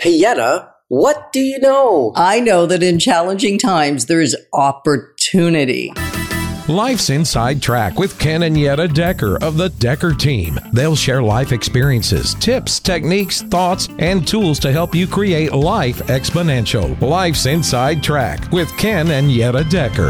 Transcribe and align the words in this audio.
Hey, 0.00 0.16
Yetta, 0.16 0.70
what 0.88 1.32
do 1.34 1.40
you 1.40 1.58
know? 1.58 2.14
I 2.16 2.40
know 2.40 2.64
that 2.64 2.82
in 2.82 2.98
challenging 2.98 3.58
times, 3.58 4.06
there 4.06 4.22
is 4.22 4.34
opportunity. 4.54 5.92
Life's 6.66 7.10
Inside 7.10 7.60
Track 7.60 7.98
with 7.98 8.18
Ken 8.18 8.44
and 8.44 8.58
Yetta 8.58 8.88
Dekker 8.88 9.42
of 9.42 9.58
the 9.58 9.68
Dekker 9.68 10.18
team. 10.18 10.58
They'll 10.72 10.96
share 10.96 11.22
life 11.22 11.52
experiences, 11.52 12.32
tips, 12.36 12.80
techniques, 12.80 13.42
thoughts, 13.42 13.90
and 13.98 14.26
tools 14.26 14.58
to 14.60 14.72
help 14.72 14.94
you 14.94 15.06
create 15.06 15.52
life 15.52 15.98
exponential. 16.06 16.98
Life's 17.02 17.44
Inside 17.44 18.02
Track 18.02 18.50
with 18.50 18.74
Ken 18.78 19.10
and 19.10 19.30
Yetta 19.30 19.64
Dekker. 19.64 20.08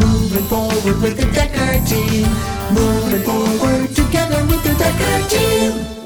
Moving 0.00 0.44
forward 0.44 1.02
with 1.02 1.18
the 1.18 1.24
Dekker 1.24 1.86
team. 1.86 2.26
Moving 2.74 3.22
forward 3.26 3.94
together 3.94 4.19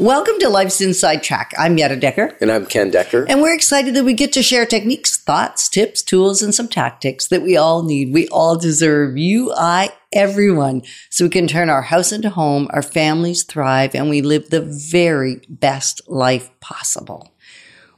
Welcome 0.00 0.38
to 0.40 0.48
Life's 0.50 0.80
Inside 0.80 1.22
Track. 1.22 1.52
I'm 1.56 1.78
Yetta 1.78 1.96
Dekker. 1.96 2.36
And 2.40 2.52
I'm 2.52 2.66
Ken 2.66 2.90
Dekker. 2.90 3.24
And 3.28 3.40
we're 3.40 3.54
excited 3.54 3.94
that 3.94 4.04
we 4.04 4.12
get 4.12 4.32
to 4.34 4.42
share 4.42 4.66
techniques, 4.66 5.16
thoughts, 5.16 5.68
tips, 5.68 6.02
tools, 6.02 6.42
and 6.42 6.54
some 6.54 6.68
tactics 6.68 7.28
that 7.28 7.42
we 7.42 7.56
all 7.56 7.82
need. 7.84 8.12
We 8.12 8.28
all 8.28 8.58
deserve 8.58 9.16
you, 9.16 9.52
I, 9.56 9.90
everyone, 10.12 10.82
so 11.08 11.24
we 11.24 11.30
can 11.30 11.46
turn 11.46 11.70
our 11.70 11.80
house 11.80 12.12
into 12.12 12.28
home, 12.28 12.68
our 12.70 12.82
families 12.82 13.44
thrive, 13.44 13.94
and 13.94 14.10
we 14.10 14.20
live 14.20 14.50
the 14.50 14.60
very 14.60 15.40
best 15.48 16.02
life 16.06 16.50
possible. 16.60 17.32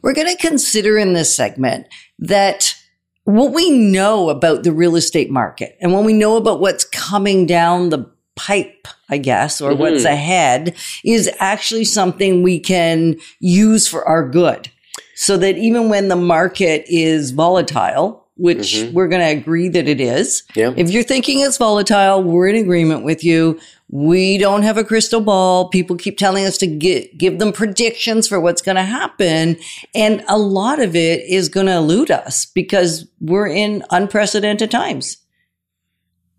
We're 0.03 0.15
going 0.15 0.29
to 0.29 0.41
consider 0.41 0.99
in 0.99 1.15
this 1.15 1.35
segment 1.35 1.89
that 2.21 2.77
what 3.25 3.53
we 3.53 3.71
know 3.71 4.29
about 4.29 4.63
the 4.63 4.73
real 4.73 4.95
estate 4.95 5.31
market 5.31 5.77
and 5.81 5.93
when 5.93 6.05
we 6.05 6.13
know 6.13 6.37
about 6.37 6.61
what's 6.61 6.85
coming 6.85 7.47
down 7.47 7.89
the 7.89 8.09
pipe, 8.37 8.87
I 9.09 9.19
guess, 9.19 9.61
or 9.61 9.75
what's 9.75 10.05
mm-hmm. 10.05 10.13
ahead 10.13 10.77
is 11.05 11.31
actually 11.39 11.85
something 11.85 12.43
we 12.43 12.61
can 12.61 13.17
use 13.41 13.89
for 13.89 14.07
our 14.07 14.29
good. 14.29 14.71
So 15.15 15.37
that 15.39 15.57
even 15.57 15.89
when 15.89 16.09
the 16.09 16.17
market 16.17 16.85
is 16.89 17.31
volatile, 17.31 18.27
which 18.37 18.75
mm-hmm. 18.75 18.93
we're 18.93 19.09
going 19.09 19.23
to 19.23 19.41
agree 19.41 19.69
that 19.71 19.89
it 19.89 20.01
is, 20.01 20.43
Yeah. 20.55 20.75
if 20.77 20.91
you're 20.91 21.03
thinking 21.03 21.41
it's 21.41 21.57
volatile, 21.57 22.23
we're 22.23 22.49
in 22.49 22.57
agreement 22.57 23.03
with 23.03 23.25
you. 23.25 23.59
We 23.89 24.37
don't 24.37 24.63
have 24.63 24.77
a 24.77 24.85
crystal 24.85 25.23
ball. 25.23 25.69
People 25.71 25.97
keep 25.97 26.19
telling 26.19 26.45
us 26.45 26.59
to 26.59 26.67
get, 26.67 27.17
give 27.17 27.39
them 27.39 27.53
predictions 27.53 28.29
for 28.29 28.39
what's 28.39 28.61
going 28.61 28.77
to 28.77 28.83
happen. 28.83 29.57
And 29.95 30.23
a 30.29 30.37
lot 30.37 30.81
of 30.81 30.95
it 30.95 31.23
is 31.23 31.49
going 31.49 31.67
to 31.67 31.77
elude 31.77 32.11
us 32.11 32.45
because 32.45 33.09
we're 33.21 33.49
in 33.49 33.85
unprecedented 33.91 34.71
times. 34.71 35.17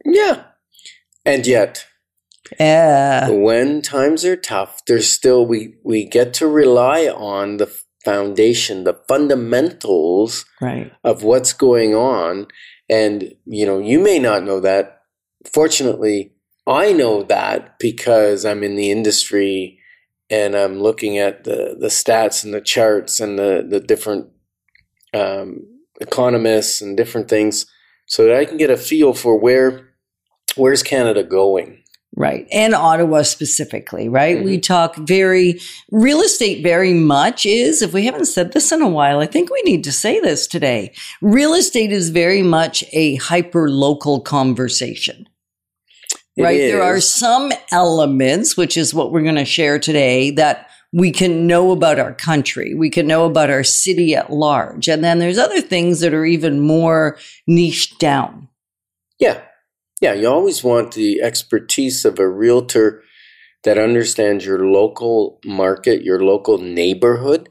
Yeah. 0.06 0.44
And 1.28 1.46
yet, 1.46 1.86
Uh, 2.60 3.28
when 3.30 3.82
times 3.82 4.24
are 4.24 4.38
tough, 4.38 4.82
there's 4.86 5.10
still 5.10 5.46
we 5.46 5.76
we 5.84 6.06
get 6.06 6.34
to 6.36 6.48
rely 6.48 7.08
on 7.08 7.58
the 7.58 7.70
foundation, 8.06 8.86
the 8.86 8.98
fundamentals 9.08 10.46
right. 10.62 10.92
of 11.04 11.24
what's 11.24 11.52
going 11.52 11.94
on. 11.94 12.48
And 12.90 13.36
you 13.46 13.66
know, 13.66 13.80
you 13.80 14.00
may 14.00 14.20
not 14.20 14.44
know 14.44 14.62
that. 14.62 15.02
Fortunately, 15.54 16.32
I 16.66 16.94
know 16.94 17.24
that 17.24 17.78
because 17.80 18.46
I'm 18.46 18.64
in 18.64 18.76
the 18.76 18.92
industry 18.92 19.80
and 20.30 20.56
I'm 20.56 20.80
looking 20.82 21.18
at 21.18 21.44
the 21.44 21.76
the 21.78 21.90
stats 21.90 22.46
and 22.46 22.54
the 22.54 22.62
charts 22.62 23.20
and 23.20 23.38
the 23.38 23.66
the 23.70 23.82
different 23.82 24.28
um, 25.14 25.66
economists 26.00 26.82
and 26.82 26.96
different 26.96 27.28
things, 27.30 27.66
so 28.06 28.24
that 28.24 28.40
I 28.42 28.46
can 28.46 28.58
get 28.58 28.70
a 28.70 28.78
feel 28.78 29.14
for 29.14 29.38
where 29.38 29.87
where's 30.56 30.84
Canada 30.84 31.24
going. 31.24 31.84
Right. 32.16 32.48
And 32.52 32.74
Ottawa 32.74 33.22
specifically, 33.22 34.10
right? 34.10 34.44
We 34.44 34.54
mm-hmm. 34.54 34.62
talk 34.62 34.96
very, 34.96 35.60
real 35.92 36.22
estate 36.22 36.64
very 36.64 36.94
much 36.94 37.46
is, 37.46 37.84
if 37.84 37.94
we 37.94 38.06
haven't 38.06 38.26
said 38.26 38.54
this 38.54 38.72
in 38.72 38.82
a 38.82 38.90
while, 38.90 39.20
I 39.20 39.28
think 39.28 39.52
we 39.52 39.62
need 39.62 39.84
to 39.84 39.92
say 39.92 40.20
this 40.20 40.48
today. 40.48 40.94
Real 41.22 41.54
estate 41.54 41.92
is 41.92 42.10
very 42.10 42.42
much 42.42 42.84
a 42.92 43.18
hyper 43.18 43.70
local 43.70 44.20
conversation. 44.20 45.30
It 46.36 46.44
right. 46.44 46.58
There 46.58 46.82
are 46.82 47.00
some 47.02 47.52
elements, 47.72 48.58
which 48.58 48.78
is 48.78 48.96
what 48.96 49.12
we're 49.12 49.22
going 49.22 49.36
to 49.36 49.46
share 49.46 49.78
today, 49.78 50.32
that 50.32 50.70
we 50.94 51.12
can 51.12 51.46
know 51.46 51.72
about 51.72 52.00
our 52.00 52.14
country. 52.14 52.74
We 52.74 52.90
can 52.90 53.06
know 53.06 53.26
about 53.26 53.52
our 53.52 53.64
city 53.64 54.16
at 54.16 54.32
large. 54.32 54.88
And 54.88 55.04
then 55.04 55.20
there's 55.20 55.38
other 55.38 55.62
things 55.62 56.00
that 56.00 56.16
are 56.16 56.26
even 56.26 56.62
more 56.62 57.20
niched 57.46 58.00
down. 58.00 58.48
Yeah. 59.20 59.42
Yeah. 60.02 60.14
You 60.14 60.28
always 60.28 60.64
want 60.64 60.94
the 60.94 61.22
expertise 61.22 62.06
of 62.06 62.20
a 62.20 62.28
realtor 62.28 63.04
that 63.64 63.78
understands 63.78 64.46
your 64.46 64.66
local 64.70 65.40
market, 65.44 66.04
your 66.04 66.24
local 66.24 66.58
neighborhood, 66.60 67.50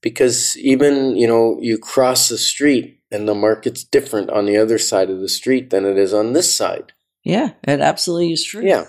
because 0.00 0.56
even, 0.58 1.16
you 1.16 1.26
know, 1.26 1.58
you 1.60 1.76
cross 1.78 2.28
the 2.28 2.38
street 2.38 3.00
and 3.10 3.28
the 3.28 3.34
market's 3.34 3.82
different 3.84 4.30
on 4.30 4.46
the 4.46 4.56
other 4.56 4.78
side 4.78 5.10
of 5.10 5.20
the 5.20 5.28
street 5.28 5.70
than 5.70 5.84
it 5.84 5.98
is 5.98 6.14
on 6.14 6.32
this 6.32 6.54
side. 6.54 6.92
Yeah, 7.24 7.50
it 7.64 7.80
absolutely 7.80 8.32
is 8.32 8.44
true. 8.44 8.64
Yeah. 8.64 8.86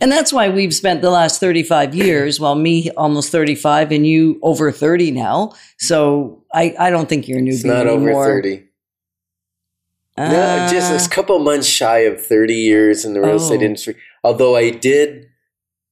And 0.00 0.10
that's 0.10 0.32
why 0.32 0.48
we've 0.48 0.74
spent 0.74 1.02
the 1.02 1.10
last 1.10 1.38
35 1.38 1.94
years, 1.94 2.40
well, 2.40 2.56
me 2.56 2.90
almost 2.96 3.30
35 3.30 3.92
and 3.92 4.04
you 4.06 4.40
over 4.42 4.72
30 4.72 5.12
now. 5.12 5.52
So 5.78 6.44
I, 6.52 6.74
I 6.78 6.90
don't 6.90 7.08
think 7.08 7.28
you're 7.28 7.38
a 7.38 7.42
newbie 7.42 7.54
It's 7.54 7.64
not 7.64 7.86
anymore. 7.86 8.10
over 8.10 8.42
30. 8.42 8.67
Uh, 10.18 10.32
no, 10.32 10.68
just 10.70 11.06
a 11.06 11.10
couple 11.10 11.38
months 11.38 11.66
shy 11.66 12.00
of 12.00 12.24
30 12.24 12.54
years 12.54 13.04
in 13.04 13.12
the 13.14 13.20
real 13.20 13.36
estate 13.36 13.60
Oh. 13.60 13.64
industry. 13.66 13.96
Although 14.24 14.56
I 14.56 14.70
did 14.70 15.26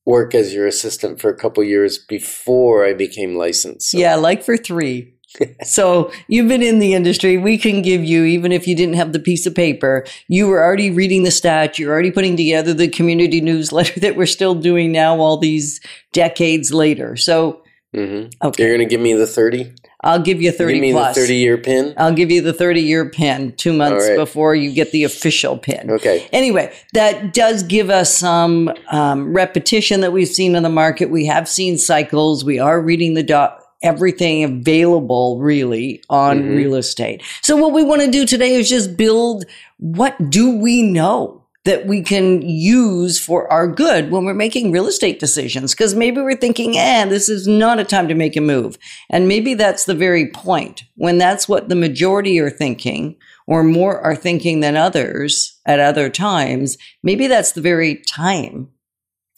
work 0.04 0.34
as 0.34 0.52
your 0.54 0.66
assistant 0.66 1.20
for 1.20 1.30
a 1.30 1.36
couple 1.36 1.62
years 1.64 1.98
before 1.98 2.84
I 2.84 2.92
became 2.92 3.36
licensed. 3.36 3.90
so- 3.90 3.98
yeah, 3.98 4.14
like 4.16 4.42
for 4.42 4.56
three. 4.56 5.12
so 5.64 6.10
you've 6.28 6.48
been 6.48 6.62
in 6.62 6.78
the 6.78 6.94
industry. 6.94 7.36
We 7.36 7.58
can 7.58 7.82
give 7.82 8.02
you, 8.04 8.24
even 8.24 8.52
if 8.52 8.66
you 8.66 8.74
didn't 8.76 8.94
have 8.94 9.12
the 9.12 9.18
piece 9.18 9.44
of 9.46 9.54
paper, 9.54 10.04
you 10.28 10.46
were 10.46 10.62
already 10.62 10.90
reading 10.90 11.24
the 11.24 11.30
stats. 11.30 11.78
You're 11.78 11.92
already 11.92 12.10
putting 12.12 12.36
together 12.36 12.72
the 12.72 12.88
community 12.88 13.40
newsletter 13.40 13.98
that 14.04 14.16
we're 14.16 14.26
still 14.26 14.54
doing 14.54 14.92
now, 14.92 15.18
all 15.18 15.36
these 15.36 15.80
decades 16.12 16.72
later. 16.72 17.16
So, 17.16 17.62
Mhm. 17.94 18.32
okay, 18.44 18.62
You're 18.62 18.76
going 18.76 18.88
to 18.88 18.92
give 18.92 19.00
me 19.00 19.12
the 19.14 19.26
30? 19.26 19.72
I'll 20.06 20.22
give 20.22 20.40
you 20.40 20.52
30 20.52 20.74
Give 20.74 20.80
me 20.80 20.92
plus. 20.92 21.16
the 21.16 21.20
30 21.22 21.34
year 21.34 21.58
pin? 21.58 21.94
I'll 21.96 22.14
give 22.14 22.30
you 22.30 22.40
the 22.40 22.52
30 22.52 22.80
year 22.80 23.10
pin 23.10 23.52
two 23.56 23.72
months 23.72 24.06
right. 24.08 24.16
before 24.16 24.54
you 24.54 24.72
get 24.72 24.92
the 24.92 25.02
official 25.04 25.58
pin. 25.58 25.90
Okay. 25.90 26.28
Anyway, 26.32 26.72
that 26.94 27.34
does 27.34 27.64
give 27.64 27.90
us 27.90 28.16
some 28.16 28.72
um, 28.92 29.32
repetition 29.34 30.02
that 30.02 30.12
we've 30.12 30.28
seen 30.28 30.54
in 30.54 30.62
the 30.62 30.68
market. 30.68 31.10
We 31.10 31.26
have 31.26 31.48
seen 31.48 31.76
cycles. 31.76 32.44
We 32.44 32.60
are 32.60 32.80
reading 32.80 33.14
the 33.14 33.24
doc. 33.24 33.62
Everything 33.82 34.42
available 34.44 35.38
really 35.38 36.02
on 36.08 36.42
Mhm. 36.42 36.56
real 36.56 36.74
estate. 36.76 37.22
So, 37.42 37.56
what 37.56 37.72
we 37.72 37.82
want 37.82 38.02
to 38.02 38.10
do 38.10 38.24
today 38.24 38.54
is 38.54 38.68
just 38.70 38.96
build 38.96 39.44
what 39.78 40.30
do 40.30 40.56
we 40.56 40.82
know 40.82 41.42
that 41.66 41.86
we 41.86 42.00
can 42.00 42.40
use 42.42 43.18
for 43.18 43.50
our 43.52 43.66
good 43.66 44.10
when 44.10 44.24
we're 44.24 44.34
making 44.34 44.70
real 44.70 44.86
estate 44.86 45.18
decisions? 45.18 45.74
Because 45.74 45.94
maybe 45.94 46.20
we're 46.20 46.36
thinking, 46.36 46.78
eh, 46.78 47.04
this 47.06 47.28
is 47.28 47.46
not 47.46 47.80
a 47.80 47.84
time 47.84 48.06
to 48.08 48.14
make 48.14 48.36
a 48.36 48.40
move. 48.40 48.78
And 49.10 49.28
maybe 49.28 49.54
that's 49.54 49.84
the 49.84 49.94
very 49.94 50.30
point 50.30 50.84
when 50.94 51.18
that's 51.18 51.48
what 51.48 51.68
the 51.68 51.74
majority 51.74 52.38
are 52.38 52.50
thinking 52.50 53.16
or 53.48 53.64
more 53.64 54.00
are 54.00 54.16
thinking 54.16 54.60
than 54.60 54.76
others 54.76 55.58
at 55.66 55.80
other 55.80 56.08
times. 56.08 56.78
Maybe 57.02 57.26
that's 57.26 57.52
the 57.52 57.60
very 57.60 57.96
time. 57.96 58.68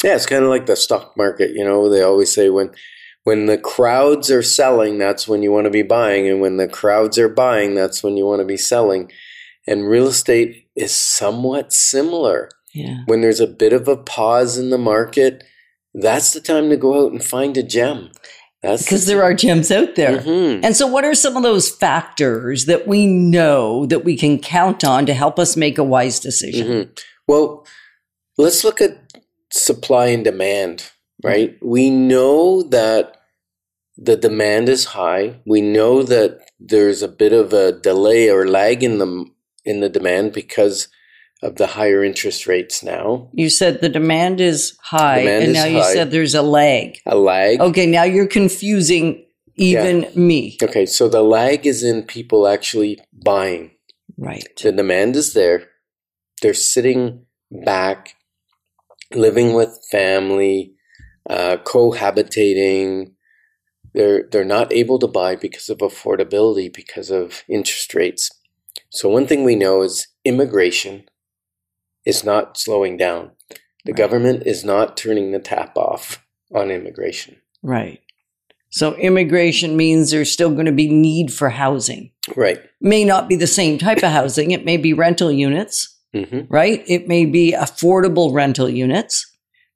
Yeah, 0.04 0.14
it's 0.14 0.26
kind 0.26 0.44
of 0.44 0.50
like 0.50 0.66
the 0.66 0.76
stock 0.76 1.16
market. 1.16 1.52
You 1.54 1.64
know, 1.64 1.88
they 1.88 2.02
always 2.02 2.32
say 2.32 2.50
when 2.50 2.70
when 3.24 3.46
the 3.46 3.58
crowds 3.58 4.30
are 4.30 4.42
selling, 4.42 4.96
that's 4.96 5.26
when 5.26 5.42
you 5.42 5.50
want 5.50 5.64
to 5.64 5.70
be 5.70 5.82
buying, 5.82 6.28
and 6.28 6.40
when 6.40 6.56
the 6.56 6.68
crowds 6.68 7.18
are 7.18 7.28
buying, 7.28 7.74
that's 7.74 8.02
when 8.02 8.16
you 8.16 8.24
want 8.24 8.40
to 8.40 8.46
be 8.46 8.56
selling. 8.56 9.10
And 9.66 9.88
real 9.88 10.06
estate 10.06 10.67
is 10.78 10.94
somewhat 10.94 11.72
similar. 11.72 12.48
Yeah. 12.74 12.98
When 13.06 13.20
there's 13.20 13.40
a 13.40 13.46
bit 13.46 13.72
of 13.72 13.88
a 13.88 13.96
pause 13.96 14.56
in 14.58 14.70
the 14.70 14.78
market, 14.78 15.42
that's 15.94 16.32
the 16.32 16.40
time 16.40 16.70
to 16.70 16.76
go 16.76 17.04
out 17.04 17.12
and 17.12 17.22
find 17.22 17.56
a 17.56 17.62
gem. 17.62 18.10
That's 18.62 18.82
Because 18.82 19.06
there 19.06 19.22
are 19.22 19.34
gems 19.34 19.70
out 19.70 19.94
there. 19.94 20.18
Mhm. 20.18 20.60
And 20.64 20.76
so, 20.76 20.86
what 20.86 21.04
are 21.04 21.14
some 21.14 21.36
of 21.36 21.42
those 21.44 21.70
factors 21.70 22.64
that 22.66 22.88
we 22.88 23.06
know 23.06 23.86
that 23.86 24.04
we 24.04 24.16
can 24.16 24.38
count 24.38 24.82
on 24.84 25.06
to 25.06 25.14
help 25.14 25.38
us 25.38 25.56
make 25.56 25.78
a 25.78 25.84
wise 25.84 26.18
decision? 26.18 26.66
Mhm. 26.66 26.98
Well, 27.28 27.64
let's 28.36 28.64
look 28.64 28.80
at 28.80 28.98
supply 29.52 30.06
and 30.08 30.24
demand, 30.24 30.84
right? 31.22 31.56
We 31.62 31.90
know 31.90 32.62
that 32.62 33.14
the 33.96 34.16
demand 34.16 34.68
is 34.68 34.86
high. 34.86 35.36
We 35.46 35.60
know 35.60 36.02
that 36.02 36.40
there's 36.60 37.02
a 37.02 37.08
bit 37.08 37.32
of 37.32 37.52
a 37.52 37.72
delay 37.72 38.28
or 38.28 38.48
lag 38.48 38.82
in 38.82 38.98
the 38.98 39.24
in 39.64 39.80
the 39.80 39.88
demand 39.88 40.32
because 40.32 40.88
of 41.42 41.56
the 41.56 41.68
higher 41.68 42.02
interest 42.02 42.46
rates 42.46 42.82
now. 42.82 43.30
You 43.32 43.48
said 43.48 43.80
the 43.80 43.88
demand 43.88 44.40
is 44.40 44.76
high, 44.82 45.20
Demand 45.20 45.42
and 45.44 45.50
is 45.52 45.54
now 45.56 45.64
you 45.66 45.82
high. 45.82 45.92
said 45.92 46.10
there's 46.10 46.34
a 46.34 46.42
lag. 46.42 46.98
A 47.06 47.16
lag. 47.16 47.60
Okay, 47.60 47.86
now 47.86 48.02
you're 48.02 48.26
confusing 48.26 49.24
even 49.56 50.08
me. 50.14 50.56
Okay, 50.62 50.86
so 50.86 51.08
the 51.08 51.22
lag 51.22 51.66
is 51.66 51.82
in 51.84 52.02
people 52.02 52.48
actually 52.48 52.98
buying. 53.24 53.70
Right. 54.16 54.48
The 54.60 54.72
demand 54.72 55.14
is 55.16 55.32
there. 55.32 55.68
They're 56.42 56.54
sitting 56.54 57.24
back, 57.50 58.14
living 59.14 59.54
with 59.54 59.78
family, 59.90 60.74
uh, 61.28 61.58
cohabitating, 61.64 63.12
They're 63.94 64.24
they're 64.30 64.44
not 64.44 64.72
able 64.72 64.98
to 64.98 65.06
buy 65.06 65.36
because 65.36 65.68
of 65.68 65.78
affordability, 65.78 66.72
because 66.72 67.10
of 67.10 67.42
interest 67.48 67.94
rates. 67.94 68.30
So 68.90 69.08
one 69.08 69.26
thing 69.26 69.44
we 69.44 69.54
know 69.56 69.82
is 69.82 70.08
immigration 70.24 71.04
is 72.04 72.24
not 72.24 72.56
slowing 72.56 72.96
down. 72.96 73.32
The 73.84 73.92
Right. 73.92 73.96
government 73.96 74.46
is 74.46 74.64
not 74.64 74.96
turning 74.96 75.32
the 75.32 75.38
tap 75.38 75.76
off 75.76 76.24
on 76.54 76.70
immigration. 76.70 77.36
Right. 77.62 78.00
So 78.70 78.94
immigration 78.96 79.76
means 79.76 80.10
there's 80.10 80.30
still 80.32 80.50
going 80.50 80.66
to 80.66 80.72
be 80.72 80.88
need 80.88 81.32
for 81.32 81.50
housing. 81.50 82.10
Right. 82.36 82.60
May 82.80 83.04
not 83.04 83.28
be 83.28 83.36
the 83.36 83.46
same 83.46 83.78
type 83.78 83.98
of 83.98 84.10
housing. 84.12 84.50
It 84.50 84.64
may 84.64 84.76
be 84.76 84.92
rental 84.92 85.32
units, 85.32 85.96
hmm 86.14 86.40
right? 86.48 86.82
It 86.86 87.08
may 87.08 87.24
be 87.24 87.52
affordable 87.52 88.32
rental 88.32 88.68
units, 88.68 89.26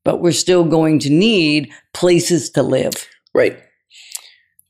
but 0.04 0.20
we're 0.20 0.32
still 0.32 0.64
going 0.64 0.98
to 1.00 1.10
need 1.10 1.70
places 1.94 2.50
to 2.50 2.62
live. 2.62 3.08
Right. 3.34 3.58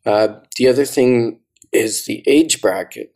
Uh, 0.06 0.40
the 0.56 0.68
other 0.68 0.84
thing 0.84 1.40
is 1.72 2.04
the 2.06 2.22
age 2.26 2.60
bracket. 2.60 3.12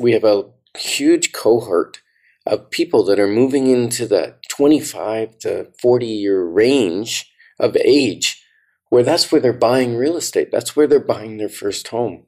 We 0.00 0.12
have 0.12 0.24
a 0.24 0.44
huge 0.76 1.32
cohort 1.32 2.02
of 2.46 2.70
people 2.70 3.04
that 3.04 3.20
are 3.20 3.28
moving 3.28 3.66
into 3.66 4.06
the 4.06 4.36
25 4.48 5.38
to 5.38 5.68
40 5.80 6.06
year 6.06 6.44
range 6.44 7.30
of 7.58 7.76
age 7.84 8.42
where 8.88 9.02
that's 9.02 9.30
where 9.30 9.40
they're 9.40 9.52
buying 9.52 9.96
real 9.96 10.16
estate. 10.16 10.48
That's 10.50 10.74
where 10.74 10.86
they're 10.86 11.00
buying 11.00 11.36
their 11.36 11.48
first 11.48 11.88
home. 11.88 12.24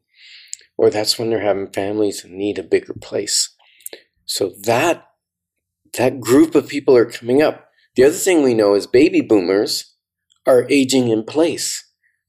Or 0.77 0.91
that's 0.91 1.19
when 1.19 1.31
they're 1.31 1.41
having 1.41 1.73
families 1.73 2.25
and 2.25 2.35
need 2.35 2.59
a 2.59 2.63
bigger 2.63 2.95
place. 2.95 3.55
So 4.25 4.53
that 4.65 5.07
that 5.95 6.21
group 6.21 6.55
of 6.55 6.69
people 6.69 6.97
are 6.97 7.07
coming 7.07 7.43
up. 7.43 7.69
The 7.97 8.05
other 8.05 8.15
thing 8.15 8.43
we 8.43 8.55
know 8.55 8.75
is 8.75 8.87
baby 8.87 9.21
boomers 9.21 9.95
are 10.47 10.67
aging 10.71 11.09
in 11.09 11.25
place. 11.25 11.85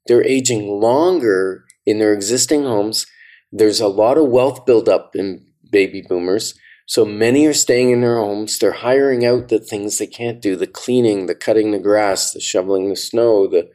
They're 0.08 0.26
aging 0.26 0.68
longer 0.68 1.66
in 1.86 2.00
their 2.00 2.14
existing 2.14 2.64
homes. 2.64 3.06
There's 3.52 3.80
a 3.80 3.88
lot 3.88 4.18
of 4.18 4.30
wealth 4.30 4.66
buildup 4.66 5.16
in 5.16 5.46
baby 5.72 6.02
boomers. 6.02 6.54
So 6.86 7.06
many 7.06 7.46
are 7.46 7.54
staying 7.54 7.92
in 7.92 8.02
their 8.02 8.18
homes. 8.18 8.60
They're 8.60 8.72
hiring 8.74 9.26
out 9.26 9.48
the 9.48 9.60
things 9.60 9.98
they 9.98 10.08
can't 10.08 10.42
do 10.42 10.56
the 10.56 10.68
cleaning, 10.68 11.26
the 11.26 11.36
cutting 11.36 11.72
the 11.72 11.80
grass, 11.80 12.32
the 12.32 12.42
shoveling 12.42 12.90
the 12.90 12.96
snow. 12.96 13.48
The, 13.48 13.70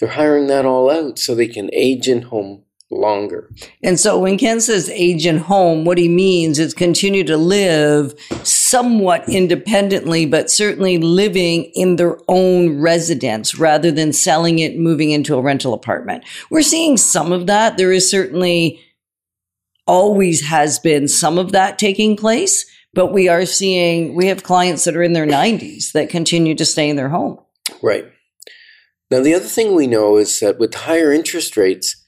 they're 0.00 0.08
hiring 0.08 0.48
that 0.48 0.66
all 0.66 0.90
out 0.90 1.18
so 1.18 1.34
they 1.34 1.46
can 1.46 1.70
age 1.72 2.08
in 2.08 2.22
home 2.22 2.64
longer. 2.90 3.50
And 3.82 4.00
so 4.00 4.18
when 4.18 4.38
Ken 4.38 4.60
says 4.60 4.88
age 4.90 5.26
in 5.26 5.38
home, 5.38 5.84
what 5.84 5.98
he 5.98 6.08
means 6.08 6.58
is 6.58 6.72
continue 6.72 7.22
to 7.24 7.36
live 7.36 8.14
somewhat 8.42 9.28
independently, 9.28 10.26
but 10.26 10.50
certainly 10.50 10.98
living 10.98 11.70
in 11.74 11.96
their 11.96 12.18
own 12.28 12.80
residence 12.80 13.58
rather 13.58 13.90
than 13.90 14.12
selling 14.12 14.58
it 14.58 14.78
moving 14.78 15.10
into 15.10 15.36
a 15.36 15.42
rental 15.42 15.74
apartment. 15.74 16.24
We're 16.50 16.62
seeing 16.62 16.96
some 16.96 17.30
of 17.30 17.46
that. 17.46 17.76
There 17.76 17.92
is 17.92 18.10
certainly 18.10 18.80
always 19.88 20.46
has 20.46 20.78
been 20.78 21.08
some 21.08 21.38
of 21.38 21.50
that 21.52 21.78
taking 21.78 22.16
place, 22.16 22.64
but 22.94 23.12
we 23.12 23.28
are 23.28 23.46
seeing, 23.46 24.14
we 24.14 24.26
have 24.26 24.44
clients 24.44 24.84
that 24.84 24.96
are 24.96 25.02
in 25.02 25.14
their 25.14 25.26
90s 25.26 25.92
that 25.92 26.10
continue 26.10 26.54
to 26.54 26.64
stay 26.64 26.88
in 26.88 26.96
their 26.96 27.08
home. 27.08 27.38
Right. 27.82 28.06
Now, 29.10 29.22
the 29.22 29.34
other 29.34 29.46
thing 29.46 29.74
we 29.74 29.86
know 29.86 30.16
is 30.18 30.38
that 30.40 30.58
with 30.58 30.74
higher 30.74 31.12
interest 31.12 31.56
rates, 31.56 32.04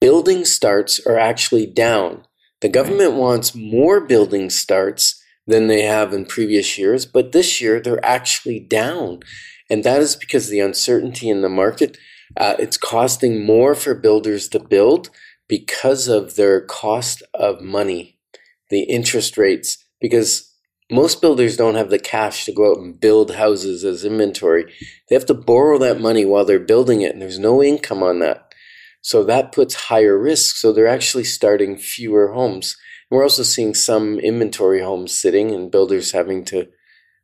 building 0.00 0.44
starts 0.44 0.98
are 1.06 1.18
actually 1.18 1.66
down. 1.66 2.24
The 2.62 2.68
government 2.68 3.12
wants 3.12 3.54
more 3.54 4.00
building 4.00 4.50
starts 4.50 5.22
than 5.46 5.66
they 5.66 5.82
have 5.82 6.12
in 6.12 6.24
previous 6.24 6.78
years, 6.78 7.06
but 7.06 7.32
this 7.32 7.60
year 7.60 7.80
they're 7.80 8.04
actually 8.04 8.60
down. 8.60 9.20
And 9.68 9.84
that 9.84 10.00
is 10.00 10.16
because 10.16 10.48
the 10.48 10.60
uncertainty 10.60 11.28
in 11.28 11.42
the 11.42 11.48
market, 11.48 11.98
uh, 12.36 12.56
it's 12.58 12.76
costing 12.76 13.44
more 13.44 13.74
for 13.74 13.94
builders 13.94 14.48
to 14.48 14.58
build 14.60 15.10
because 15.50 16.06
of 16.06 16.36
their 16.36 16.60
cost 16.60 17.24
of 17.34 17.60
money, 17.60 18.16
the 18.70 18.84
interest 18.84 19.36
rates, 19.36 19.84
because 20.00 20.48
most 20.92 21.20
builders 21.20 21.56
don't 21.56 21.74
have 21.74 21.90
the 21.90 21.98
cash 21.98 22.44
to 22.44 22.52
go 22.52 22.70
out 22.70 22.78
and 22.78 23.00
build 23.00 23.34
houses 23.34 23.84
as 23.84 24.04
inventory. 24.04 24.72
They 25.08 25.16
have 25.16 25.26
to 25.26 25.34
borrow 25.34 25.76
that 25.78 26.00
money 26.00 26.24
while 26.24 26.44
they're 26.44 26.60
building 26.60 27.00
it, 27.00 27.12
and 27.12 27.20
there's 27.20 27.40
no 27.40 27.62
income 27.62 28.00
on 28.00 28.20
that. 28.20 28.54
So 29.02 29.24
that 29.24 29.50
puts 29.50 29.74
higher 29.74 30.16
risk. 30.16 30.54
So 30.56 30.72
they're 30.72 30.86
actually 30.86 31.24
starting 31.24 31.76
fewer 31.76 32.32
homes. 32.32 32.76
And 33.10 33.16
we're 33.16 33.24
also 33.24 33.42
seeing 33.42 33.74
some 33.74 34.20
inventory 34.20 34.82
homes 34.82 35.18
sitting 35.18 35.52
and 35.52 35.70
builders 35.70 36.12
having 36.12 36.44
to 36.46 36.68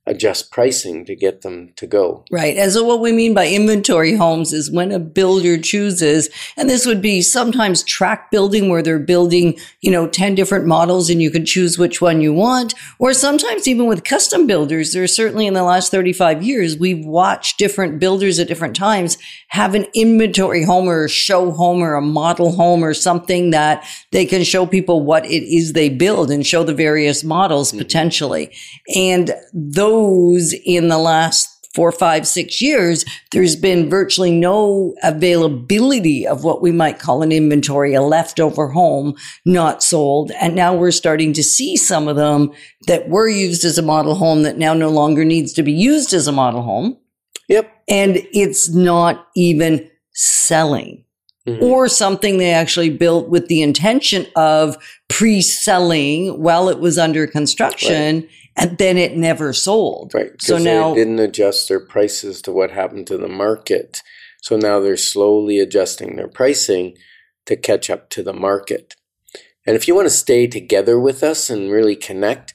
adjust 0.07 0.53
pricing 0.53 1.05
to 1.05 1.17
get 1.17 1.43
them 1.43 1.73
to 1.77 1.87
go. 1.87 2.25
Right. 2.31 2.57
And 2.57 2.71
so 2.71 2.85
what 2.85 3.01
we 3.01 3.11
mean 3.11 3.35
by 3.35 3.49
inventory 3.49 4.15
homes 4.15 4.53
is 4.53 4.71
when 4.71 4.93
a 4.93 5.01
builder 5.01 5.59
chooses, 5.59 6.29
and 6.57 6.71
this 6.71 6.87
would 6.87 7.03
be 7.03 7.23
sometimes 7.23 7.83
track 7.83 8.31
building 8.31 8.69
where 8.69 8.83
they're 8.83 9.01
building, 9.01 9.59
you 9.81 9.91
know, 9.91 10.07
10 10.07 10.37
different 10.37 10.67
models 10.67 11.11
and 11.11 11.21
you 11.21 11.31
can 11.31 11.45
choose 11.45 11.77
which 11.77 12.01
one 12.01 12.21
you 12.21 12.33
want. 12.33 12.75
Or 13.01 13.13
sometimes 13.13 13.67
even 13.67 13.87
with 13.87 14.05
custom 14.05 14.47
builders, 14.47 14.93
there's 14.93 15.15
certainly 15.15 15.47
in 15.47 15.55
the 15.55 15.65
last 15.65 15.91
35 15.91 16.43
years, 16.43 16.79
we've 16.79 17.05
watched 17.05 17.59
different 17.59 17.99
builders 17.99 18.39
at 18.39 18.49
different 18.49 18.77
times 18.77 19.19
have 19.49 19.75
an 19.75 19.87
inventory 19.95 20.63
home 20.63 20.89
or 20.89 21.05
a 21.05 21.09
show 21.09 21.51
home 21.51 21.83
or 21.83 21.95
a 21.95 22.03
model 22.03 22.53
home 22.53 22.85
or 22.85 22.95
something 22.95 23.51
that 23.51 23.85
they 24.13 24.25
can 24.25 24.45
show 24.45 24.67
people 24.67 25.03
what 25.03 25.25
it 25.27 25.43
is 25.43 25.73
they 25.73 25.89
build 25.89 26.31
and 26.31 26.47
show 26.47 26.63
the 26.63 26.75
various 26.75 27.25
models 27.25 27.71
mm-hmm. 27.71 27.79
potentially. 27.79 28.55
And 28.95 29.33
those 29.53 29.96
in 30.65 30.89
the 30.89 30.99
last 30.99 31.57
four, 31.77 31.93
five, 31.93 32.27
six 32.27 32.63
years, 32.63 33.05
there's 33.33 33.55
been 33.55 33.91
virtually 33.91 34.33
no 34.33 34.95
availability 35.03 36.27
of 36.27 36.43
what 36.43 36.63
we 36.63 36.73
might 36.73 36.99
call 36.99 37.23
an 37.23 37.31
inventory, 37.31 37.93
a 37.93 38.01
leftover 38.01 38.69
home 38.69 39.15
not 39.45 39.83
sold. 39.83 40.31
And 40.41 40.57
now 40.57 40.75
we're 40.75 40.91
starting 40.91 41.35
to 41.35 41.43
see 41.43 41.77
some 41.77 42.09
of 42.09 42.17
them 42.17 42.51
that 42.87 43.11
were 43.11 43.29
used 43.29 43.65
as 43.65 43.77
a 43.77 43.83
model 43.83 44.15
home 44.15 44.43
that 44.45 44.57
now 44.57 44.73
no 44.73 44.89
longer 44.89 45.25
needs 45.25 45.53
to 45.53 45.63
be 45.63 45.73
used 45.73 46.15
as 46.15 46.27
a 46.27 46.33
model 46.33 46.63
home. 46.63 46.97
Yep. 47.49 47.71
And 47.89 48.17
it's 48.33 48.75
not 48.75 49.29
even 49.37 49.89
selling 50.13 51.05
Mhm. 51.47 51.63
or 51.63 51.89
something 51.89 52.39
they 52.39 52.51
actually 52.51 52.91
built 52.91 53.29
with 53.29 53.47
the 53.47 53.63
intention 53.63 54.27
of 54.35 54.77
pre-selling 55.09 56.43
while 56.43 56.69
it 56.69 56.81
was 56.81 56.99
under 56.99 57.27
construction 57.27 58.29
and 58.57 58.79
then 58.79 58.97
it 58.97 59.17
never 59.17 59.53
sold. 59.53 60.13
Right. 60.15 60.31
So 60.41 60.59
now 60.59 60.95
they 60.95 61.01
didn't 61.01 61.21
adjust 61.21 61.69
their 61.69 61.81
prices 61.81 62.43
to 62.43 62.53
what 62.53 62.71
happened 62.71 63.07
to 63.09 63.19
the 63.19 63.29
market. 63.29 64.03
So 64.43 64.57
now 64.57 64.81
they're 64.81 64.97
slowly 64.97 65.59
adjusting 65.59 66.17
their 66.17 66.29
pricing 66.29 66.97
to 67.47 67.57
catch 67.57 67.91
up 67.91 68.11
to 68.11 68.23
the 68.23 68.33
market. 68.33 68.95
And 69.67 69.77
if 69.77 69.89
you 69.89 69.95
want 69.95 70.07
to 70.07 70.15
stay 70.15 70.47
together 70.47 70.99
with 70.99 71.23
us 71.23 71.51
and 71.51 71.71
really 71.71 71.97
connect, 71.97 72.55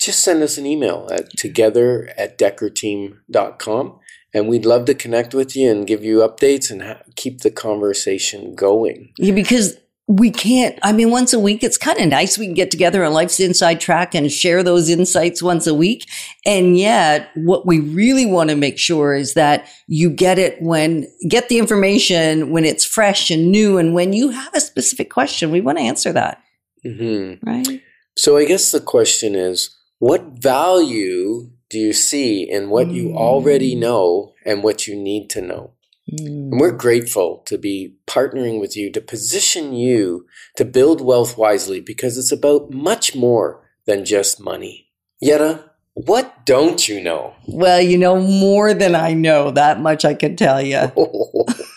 just 0.00 0.22
send 0.22 0.42
us 0.42 0.58
an 0.58 0.66
email 0.66 1.08
at 1.10 1.30
together 1.36 2.12
at 2.16 2.38
dekkerteam.com. 2.38 3.98
And 4.34 4.48
we'd 4.48 4.66
love 4.66 4.84
to 4.86 4.94
connect 4.94 5.32
with 5.32 5.54
you 5.54 5.70
and 5.70 5.86
give 5.86 6.04
you 6.04 6.18
updates 6.18 6.70
and 6.70 6.82
ha- 6.82 7.00
keep 7.14 7.42
the 7.42 7.50
conversation 7.50 8.56
going. 8.56 9.12
Yeah, 9.16 9.32
because 9.32 9.76
we 10.06 10.30
can't. 10.30 10.78
I 10.82 10.92
mean, 10.92 11.10
once 11.10 11.32
a 11.32 11.38
week, 11.38 11.62
it's 11.62 11.78
kind 11.78 11.98
of 11.98 12.08
nice. 12.08 12.36
We 12.36 12.46
can 12.46 12.54
get 12.54 12.70
together 12.70 13.04
on 13.04 13.14
Life's 13.14 13.40
Inside 13.40 13.80
Track 13.80 14.14
and 14.14 14.30
share 14.30 14.62
those 14.62 14.90
insights 14.90 15.42
once 15.42 15.66
a 15.66 15.72
week. 15.72 16.10
And 16.44 16.76
yet, 16.76 17.30
what 17.36 17.64
we 17.64 17.80
really 17.80 18.26
want 18.26 18.50
to 18.50 18.56
make 18.56 18.78
sure 18.78 19.14
is 19.14 19.32
that 19.34 19.66
you 19.86 20.10
get 20.10 20.38
it 20.38 20.60
when, 20.60 21.06
get 21.28 21.48
the 21.48 21.58
information 21.58 22.50
when 22.50 22.66
it's 22.66 22.84
fresh 22.84 23.30
and 23.30 23.50
new. 23.50 23.78
And 23.78 23.94
when 23.94 24.12
you 24.12 24.28
have 24.28 24.52
a 24.54 24.60
specific 24.60 25.10
question, 25.10 25.50
we 25.50 25.62
want 25.62 25.78
to 25.78 25.84
answer 25.84 26.12
that, 26.12 26.42
hmm 26.82 27.34
right? 27.42 27.80
So 28.16 28.36
I 28.36 28.44
guess 28.44 28.72
the 28.72 28.80
question 28.80 29.34
is 29.34 29.74
what 30.00 30.22
value 30.22 31.50
do 31.70 31.78
you 31.78 31.92
see 31.92 32.48
in 32.48 32.70
what 32.70 32.90
you 32.90 33.14
already 33.14 33.74
mm. 33.74 33.80
know 33.80 34.34
and 34.44 34.62
what 34.62 34.86
you 34.86 34.96
need 34.96 35.30
to 35.30 35.40
know? 35.40 35.72
And 36.06 36.60
we're 36.60 36.72
mm. 36.72 36.78
grateful 36.78 37.42
to 37.46 37.56
be 37.56 37.96
partnering 38.06 38.60
with 38.60 38.76
you 38.76 38.92
to 38.92 39.00
position 39.00 39.72
you 39.72 40.26
to 40.56 40.64
build 40.64 41.00
wealth 41.00 41.38
wisely 41.38 41.80
because 41.80 42.18
it's 42.18 42.32
about 42.32 42.70
much 42.70 43.16
more 43.16 43.66
than 43.86 44.04
just 44.04 44.40
money. 44.40 44.90
Yetta, 45.20 45.70
what 45.94 46.44
don't 46.44 46.88
you 46.88 47.00
know? 47.00 47.34
Well, 47.46 47.80
you 47.80 47.96
know 47.96 48.20
more 48.20 48.74
than 48.74 48.94
I 48.94 49.14
know. 49.14 49.50
That 49.50 49.80
much 49.80 50.04
I 50.04 50.14
can 50.14 50.36
tell 50.36 50.60
you. 50.60 50.92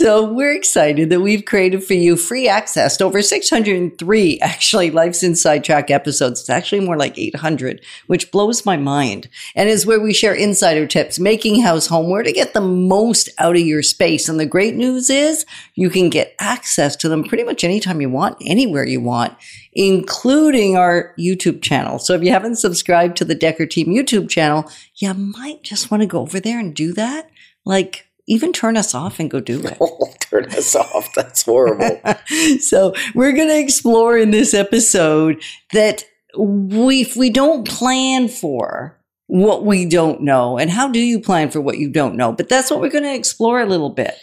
So 0.00 0.24
we're 0.24 0.54
excited 0.54 1.10
that 1.10 1.20
we've 1.20 1.44
created 1.44 1.84
for 1.84 1.92
you 1.92 2.16
free 2.16 2.48
access 2.48 2.96
to 2.96 3.04
over 3.04 3.20
603 3.20 4.40
actually 4.40 4.90
Life's 4.90 5.22
Inside 5.22 5.62
Track 5.62 5.90
episodes. 5.90 6.40
It's 6.40 6.48
actually 6.48 6.80
more 6.80 6.96
like 6.96 7.18
800, 7.18 7.84
which 8.06 8.30
blows 8.30 8.64
my 8.64 8.78
mind. 8.78 9.28
And 9.54 9.68
is 9.68 9.84
where 9.84 10.00
we 10.00 10.14
share 10.14 10.32
insider 10.32 10.86
tips, 10.86 11.18
making 11.18 11.60
house 11.60 11.86
home, 11.88 12.08
where 12.08 12.22
to 12.22 12.32
get 12.32 12.54
the 12.54 12.62
most 12.62 13.28
out 13.36 13.56
of 13.56 13.60
your 13.60 13.82
space. 13.82 14.26
And 14.26 14.40
the 14.40 14.46
great 14.46 14.74
news 14.74 15.10
is 15.10 15.44
you 15.74 15.90
can 15.90 16.08
get 16.08 16.34
access 16.40 16.96
to 16.96 17.10
them 17.10 17.22
pretty 17.22 17.44
much 17.44 17.62
anytime 17.62 18.00
you 18.00 18.08
want, 18.08 18.38
anywhere 18.40 18.86
you 18.86 19.02
want, 19.02 19.36
including 19.74 20.78
our 20.78 21.14
YouTube 21.18 21.60
channel. 21.60 21.98
So 21.98 22.14
if 22.14 22.22
you 22.22 22.30
haven't 22.30 22.56
subscribed 22.56 23.18
to 23.18 23.26
the 23.26 23.36
Dekker 23.36 23.68
Team 23.68 23.88
YouTube 23.88 24.30
channel, 24.30 24.64
you 24.96 25.12
might 25.12 25.62
just 25.62 25.90
want 25.90 26.00
to 26.00 26.06
go 26.06 26.20
over 26.20 26.40
there 26.40 26.58
and 26.58 26.74
do 26.74 26.94
that. 26.94 27.28
Like, 27.66 28.06
even 28.30 28.52
turn 28.52 28.76
us 28.76 28.94
off 28.94 29.20
and 29.20 29.30
go 29.30 29.40
do 29.40 29.60
it. 29.66 29.76
Oh, 29.80 30.14
turn 30.20 30.46
us 30.46 30.74
off. 30.74 31.12
That's 31.14 31.42
horrible. 31.42 32.00
so 32.60 32.94
we're 33.14 33.32
going 33.32 33.48
to 33.48 33.58
explore 33.58 34.16
in 34.16 34.30
this 34.30 34.54
episode 34.54 35.42
that 35.72 36.04
we 36.38 37.00
if 37.02 37.16
we 37.16 37.28
don't 37.28 37.66
plan 37.66 38.28
for 38.28 38.96
what 39.26 39.64
we 39.64 39.84
don't 39.84 40.22
know 40.22 40.58
and 40.58 40.70
how 40.70 40.88
do 40.88 41.00
you 41.00 41.20
plan 41.20 41.50
for 41.50 41.60
what 41.60 41.78
you 41.78 41.88
don't 41.88 42.16
know 42.16 42.32
but 42.32 42.48
that's 42.48 42.70
what 42.70 42.80
we're 42.80 42.88
going 42.88 43.04
to 43.04 43.14
explore 43.14 43.60
a 43.60 43.66
little 43.66 43.90
bit 43.90 44.14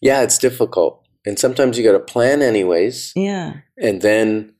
yeah, 0.00 0.22
it's 0.22 0.38
difficult. 0.38 1.04
And 1.26 1.38
sometimes 1.38 1.76
you 1.76 1.84
got 1.84 1.92
to 1.92 2.12
plan 2.12 2.42
anyways 2.42 3.12
yeah 3.16 3.58
and 3.76 4.00
then 4.02 4.54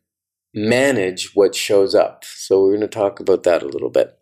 manage 0.55 1.35
what 1.35 1.55
shows 1.55 1.95
up. 1.95 2.25
So 2.25 2.63
we're 2.63 2.77
going 2.77 2.81
to 2.81 2.89
talk 2.89 3.21
about 3.21 3.45
that 3.45 3.63
a 3.63 3.69
little 3.69 3.91
bit. 3.91 4.19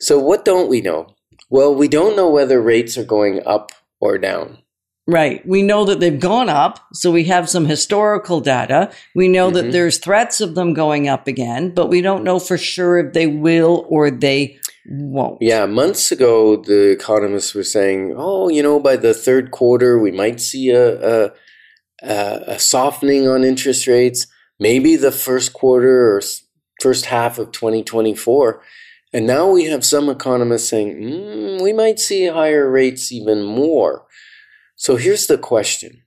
So 0.00 0.18
what 0.18 0.44
don't 0.44 0.68
we 0.68 0.80
know? 0.80 1.14
Well, 1.50 1.74
we 1.74 1.88
don't 1.88 2.16
know 2.16 2.28
whether 2.28 2.60
rates 2.60 2.98
are 2.98 3.04
going 3.04 3.40
up 3.46 3.70
or 4.00 4.18
down. 4.18 4.58
right 5.06 5.40
we 5.46 5.62
know 5.62 5.84
that 5.86 6.00
they've 6.00 6.20
gone 6.20 6.48
up 6.50 6.74
so 6.92 7.10
we 7.10 7.24
have 7.24 7.48
some 7.48 7.64
historical 7.66 8.40
data 8.40 8.90
we 9.14 9.26
know 9.26 9.48
Mhm. 9.50 9.54
that 9.54 9.72
there's 9.72 9.98
threats 9.98 10.40
of 10.42 10.54
them 10.54 10.74
going 10.74 11.08
up 11.08 11.26
again 11.26 11.72
but 11.74 11.88
we 11.88 12.00
don't 12.02 12.24
know 12.24 12.38
for 12.38 12.58
sure 12.58 12.98
if 12.98 13.12
they 13.14 13.26
will 13.26 13.86
or 13.88 14.10
they 14.10 14.58
won't 14.90 15.38
Yeah, 15.40 15.66
months 15.66 16.10
ago, 16.12 16.56
the 16.56 16.90
economists 16.90 17.54
were 17.54 17.62
saying, 17.76 18.14
"Oh, 18.16 18.48
you 18.48 18.62
know, 18.62 18.80
by 18.80 18.96
the 18.96 19.12
third 19.12 19.50
quarter, 19.50 19.98
we 19.98 20.10
might 20.22 20.40
see 20.40 20.70
a 20.70 20.86
a, 21.14 21.32
a, 22.02 22.16
a 22.54 22.58
softening 22.58 23.28
on 23.28 23.44
interest 23.44 23.86
rates. 23.86 24.26
Maybe 24.58 24.96
the 24.96 25.12
first 25.12 25.52
quarter 25.52 25.94
or 26.16 26.22
first 26.80 27.04
half 27.06 27.38
of 27.38 27.52
2024." 27.52 28.62
And 29.12 29.26
now 29.26 29.48
we 29.48 29.64
have 29.64 29.84
some 29.84 30.08
economists 30.08 30.68
saying, 30.68 30.96
mm, 31.00 31.62
"We 31.62 31.72
might 31.72 31.98
see 31.98 32.26
higher 32.26 32.70
rates 32.70 33.10
even 33.10 33.42
more." 33.42 34.06
So 34.76 34.96
here's 34.96 35.26
the 35.26 35.38
question: 35.38 36.02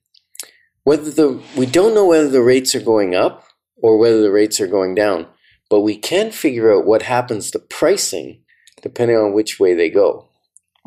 whether 0.83 1.09
the 1.11 1.41
we 1.55 1.65
don't 1.65 1.95
know 1.95 2.05
whether 2.05 2.29
the 2.29 2.43
rates 2.43 2.75
are 2.75 2.81
going 2.81 3.15
up 3.15 3.45
or 3.77 3.97
whether 3.97 4.21
the 4.21 4.31
rates 4.31 4.59
are 4.61 4.67
going 4.67 4.95
down, 4.95 5.27
but 5.69 5.81
we 5.81 5.97
can 5.97 6.31
figure 6.31 6.75
out 6.75 6.85
what 6.85 7.03
happens 7.03 7.49
to 7.51 7.59
pricing 7.59 8.43
depending 8.81 9.17
on 9.17 9.33
which 9.33 9.59
way 9.59 9.73
they 9.73 9.89
go. 9.89 10.27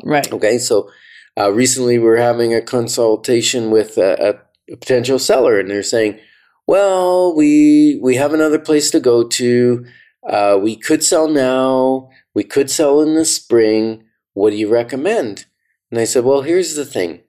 right 0.03 0.31
Okay, 0.31 0.57
so 0.57 0.89
uh, 1.37 1.51
recently 1.51 1.97
we 1.97 2.05
were 2.05 2.17
having 2.17 2.53
a 2.53 2.61
consultation 2.61 3.71
with 3.71 3.97
a, 3.97 4.39
a, 4.69 4.73
a 4.73 4.77
potential 4.77 5.19
seller, 5.19 5.59
and 5.59 5.69
they're 5.69 5.83
saying, 5.83 6.19
"Well, 6.67 7.35
we 7.35 7.99
we 8.01 8.15
have 8.15 8.33
another 8.33 8.59
place 8.59 8.91
to 8.91 8.99
go 8.99 9.27
to. 9.27 9.85
Uh, 10.27 10.57
we 10.61 10.75
could 10.75 11.03
sell 11.03 11.27
now. 11.27 12.09
We 12.33 12.43
could 12.43 12.69
sell 12.69 13.01
in 13.01 13.15
the 13.15 13.25
spring. 13.25 14.03
What 14.33 14.49
do 14.51 14.57
you 14.57 14.67
recommend?" 14.67 15.45
And 15.91 15.99
I 15.99 16.03
said, 16.05 16.23
"Well, 16.23 16.41
here's 16.41 16.75
the 16.75 16.85
thing: 16.85 17.21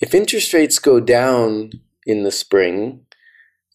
if 0.00 0.14
interest 0.14 0.52
rates 0.52 0.78
go 0.78 1.00
down 1.00 1.72
in 2.06 2.22
the 2.22 2.32
spring, 2.32 3.00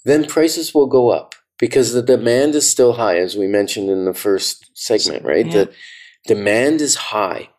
then 0.04 0.26
prices 0.26 0.74
will 0.74 0.88
go 0.88 1.10
up 1.10 1.36
because 1.60 1.94
the 1.94 2.02
demand 2.02 2.56
is 2.56 2.70
still 2.70 2.94
high, 2.94 3.18
as 3.18 3.36
we 3.36 3.48
mentioned 3.48 3.90
in 3.90 4.06
the 4.06 4.14
first 4.14 4.72
segment, 4.74 5.24
right? 5.24 5.46
Yeah. 5.46 5.66
The 5.66 5.74
demand 6.28 6.82
is 6.82 6.96
high. 6.96 7.50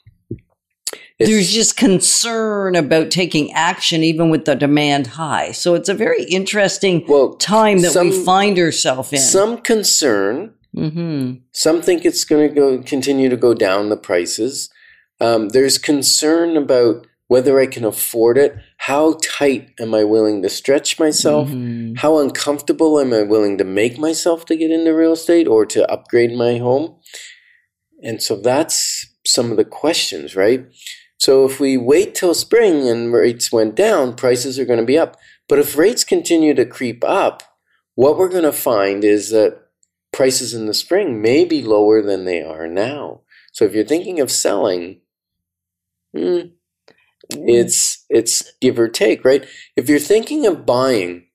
It's- 1.19 1.31
there's 1.31 1.51
just 1.51 1.79
concern 1.79 2.77
about 2.77 3.11
taking 3.11 3.51
action 3.53 4.05
even 4.05 4.29
with 4.29 4.45
the 4.45 4.55
demand 4.55 5.07
high 5.07 5.51
so 5.53 5.75
it's 5.75 5.89
a 5.89 5.95
very 5.95 6.25
interesting 6.25 7.07
well, 7.09 7.35
time 7.37 7.79
that 7.79 7.97
we 7.97 8.13
find 8.13 8.59
ourselves 8.59 9.15
in 9.15 9.19
some 9.19 9.57
concern. 9.59 10.53
Hmm 10.77 11.33
Some 11.53 11.81
think 11.83 12.05
it's 12.05 12.25
going 12.25 12.49
to 12.49 12.55
go 12.55 12.83
continue 12.83 13.29
to 13.29 13.37
go 13.37 13.55
down 13.55 13.89
the 13.89 13.97
prices. 13.97 14.69
Um, 15.21 15.49
there's 15.49 15.79
concern 15.79 16.57
about 16.57 17.07
whether 17.29 17.59
I 17.59 17.67
can 17.67 17.85
afford 17.85 18.39
it. 18.39 18.57
How 18.77 19.19
tight 19.23 19.71
am 19.81 19.95
I 19.95 20.05
willing 20.05 20.43
to 20.43 20.49
stretch 20.49 21.01
myself? 21.01 21.51
Mhm. 21.51 21.99
How 21.99 22.19
uncomfortable 22.19 23.01
am 23.01 23.13
I 23.13 23.23
willing 23.23 23.59
to 23.59 23.65
make 23.65 23.99
myself 23.99 24.45
to 24.47 24.57
get 24.57 24.71
into 24.71 24.95
real 24.95 25.13
estate 25.13 25.49
or 25.49 25.67
to 25.67 25.91
upgrade 25.91 26.33
my 26.33 26.59
home? 26.59 26.97
And 28.03 28.23
so 28.23 28.37
that's 28.37 29.07
some 29.27 29.51
of 29.51 29.57
the 29.57 29.65
questions, 29.65 30.37
right? 30.37 30.67
So 31.19 31.47
if 31.47 31.59
we 31.59 31.77
wait 31.77 32.15
till 32.15 32.35
spring 32.35 32.89
and 32.89 33.13
rates 33.13 33.51
went 33.51 33.75
down, 33.75 34.15
prices 34.15 34.59
are 34.59 34.67
going 34.67 34.79
to 34.79 34.85
be 34.85 34.99
up. 34.99 35.17
But 35.49 35.59
if 35.59 35.77
rates 35.77 36.05
continue 36.05 36.55
to 36.55 36.67
creep 36.67 37.03
up, 37.05 37.43
what 37.95 38.19
we're 38.19 38.29
going 38.29 38.43
to 38.45 38.53
find 38.53 39.03
is 39.03 39.31
that 39.31 39.66
prices 40.17 40.55
in 40.55 40.65
the 40.65 40.75
spring 40.75 41.21
may 41.21 41.45
be 41.45 41.63
lower 41.63 42.01
than 42.01 42.25
they 42.25 42.43
are 42.43 42.67
now. 42.67 43.21
So 43.53 43.67
if 43.67 43.75
you're 43.75 43.85
thinking 43.85 44.19
of 44.19 44.31
selling, 44.31 45.03
hmm, 46.17 46.41
it's 47.31 48.05
it's 48.09 48.53
give 48.63 48.79
or 48.79 48.89
take, 48.89 49.25
right? 49.27 49.47
If 49.77 49.91
you're 49.91 49.99
thinking 49.99 50.47
of 50.47 50.65
buying, 50.65 51.27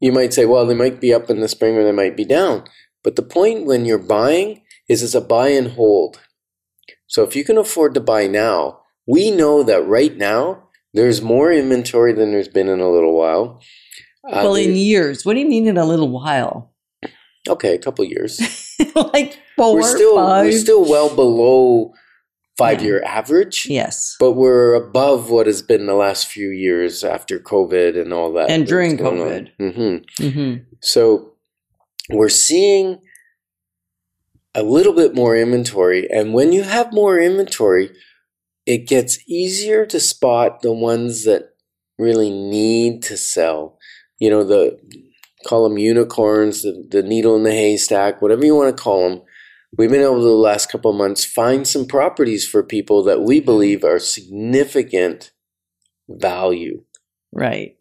you 0.00 0.12
might 0.12 0.34
say, 0.34 0.44
well, 0.44 0.66
they 0.66 0.74
might 0.74 1.00
be 1.00 1.14
up 1.14 1.30
in 1.30 1.40
the 1.40 1.48
spring 1.48 1.76
or 1.76 1.82
they 1.84 1.92
might 1.92 2.16
be 2.16 2.26
down. 2.26 2.64
But 3.02 3.16
the 3.16 3.22
point 3.22 3.64
when 3.64 3.86
you're 3.86 3.98
buying 3.98 4.60
is 4.86 5.02
it's 5.02 5.14
a 5.14 5.20
buy 5.20 5.48
and 5.48 5.72
hold. 5.72 6.20
So 7.06 7.24
if 7.24 7.34
you 7.34 7.42
can 7.42 7.56
afford 7.56 7.94
to 7.94 8.00
buy 8.00 8.26
now, 8.26 8.80
we 9.06 9.30
know 9.30 9.62
that 9.62 9.86
right 9.86 10.14
now 10.14 10.68
there's 10.92 11.22
more 11.22 11.50
inventory 11.50 12.12
than 12.12 12.32
there's 12.32 12.48
been 12.48 12.68
in 12.68 12.80
a 12.80 12.90
little 12.90 13.16
while. 13.16 13.62
Uh, 14.22 14.42
well 14.44 14.54
in 14.54 14.76
years 14.76 15.24
what 15.24 15.32
do 15.32 15.40
you 15.40 15.48
mean 15.48 15.66
in 15.66 15.78
a 15.78 15.84
little 15.86 16.10
while 16.10 16.69
okay, 17.48 17.74
a 17.74 17.78
couple 17.78 18.04
years. 18.04 18.40
like 18.94 19.38
4 19.56 19.74
we're 19.74 19.82
still 19.82 20.16
five 20.16 20.44
we're 20.46 20.52
still 20.58 20.84
well 20.88 21.14
below 21.14 21.92
five 22.58 22.82
year 22.82 23.02
average. 23.04 23.66
yes 23.70 24.16
But 24.20 24.32
we're 24.32 24.74
above 24.74 25.30
what 25.30 25.46
has 25.46 25.62
been 25.62 25.86
the 25.86 25.94
last 25.94 26.26
few 26.26 26.50
years 26.50 27.02
after 27.04 27.38
COVID 27.38 28.00
and 28.00 28.12
all 28.12 28.32
that. 28.34 28.50
And 28.50 28.66
during 28.66 28.98
COVID. 28.98 29.50
on. 29.60 29.72
Mhm. 29.72 30.04
hmm 30.32 30.54
So 30.80 31.32
we're 32.10 32.28
seeing 32.28 32.98
a 34.54 34.62
little 34.62 34.92
bit 34.92 35.14
more 35.14 35.36
inventory. 35.36 36.08
And 36.10 36.34
when 36.34 36.52
you 36.52 36.62
have 36.62 36.92
more 36.92 37.18
inventory, 37.18 37.90
it 38.66 38.86
gets 38.86 39.18
easier 39.28 39.86
to 39.86 40.00
spot 40.00 40.60
the 40.62 40.72
ones 40.72 41.24
that 41.24 41.50
really 41.98 42.30
need 42.30 43.02
to 43.04 43.16
sell. 43.16 43.78
You 44.18 44.30
know, 44.30 44.44
the 44.44 44.78
call 45.46 45.68
them 45.68 45.78
unicorns, 45.78 46.62
the, 46.62 46.86
the 46.90 47.02
needle 47.02 47.36
in 47.36 47.42
the 47.42 47.52
haystack, 47.52 48.20
whatever 48.20 48.44
you 48.44 48.54
want 48.54 48.76
to 48.76 48.82
call 48.82 49.08
them. 49.08 49.22
We've 49.76 49.90
been 49.90 50.02
able 50.02 50.16
to 50.16 50.22
the 50.22 50.30
last 50.30 50.70
couple 50.70 50.90
of 50.90 50.96
months 50.96 51.24
find 51.24 51.66
some 51.66 51.86
properties 51.86 52.46
for 52.46 52.62
people 52.62 53.04
that 53.04 53.22
we 53.22 53.38
mm-hmm. 53.38 53.46
believe 53.46 53.84
are 53.84 53.98
significant 53.98 55.32
value, 56.08 56.82
right 57.32 57.76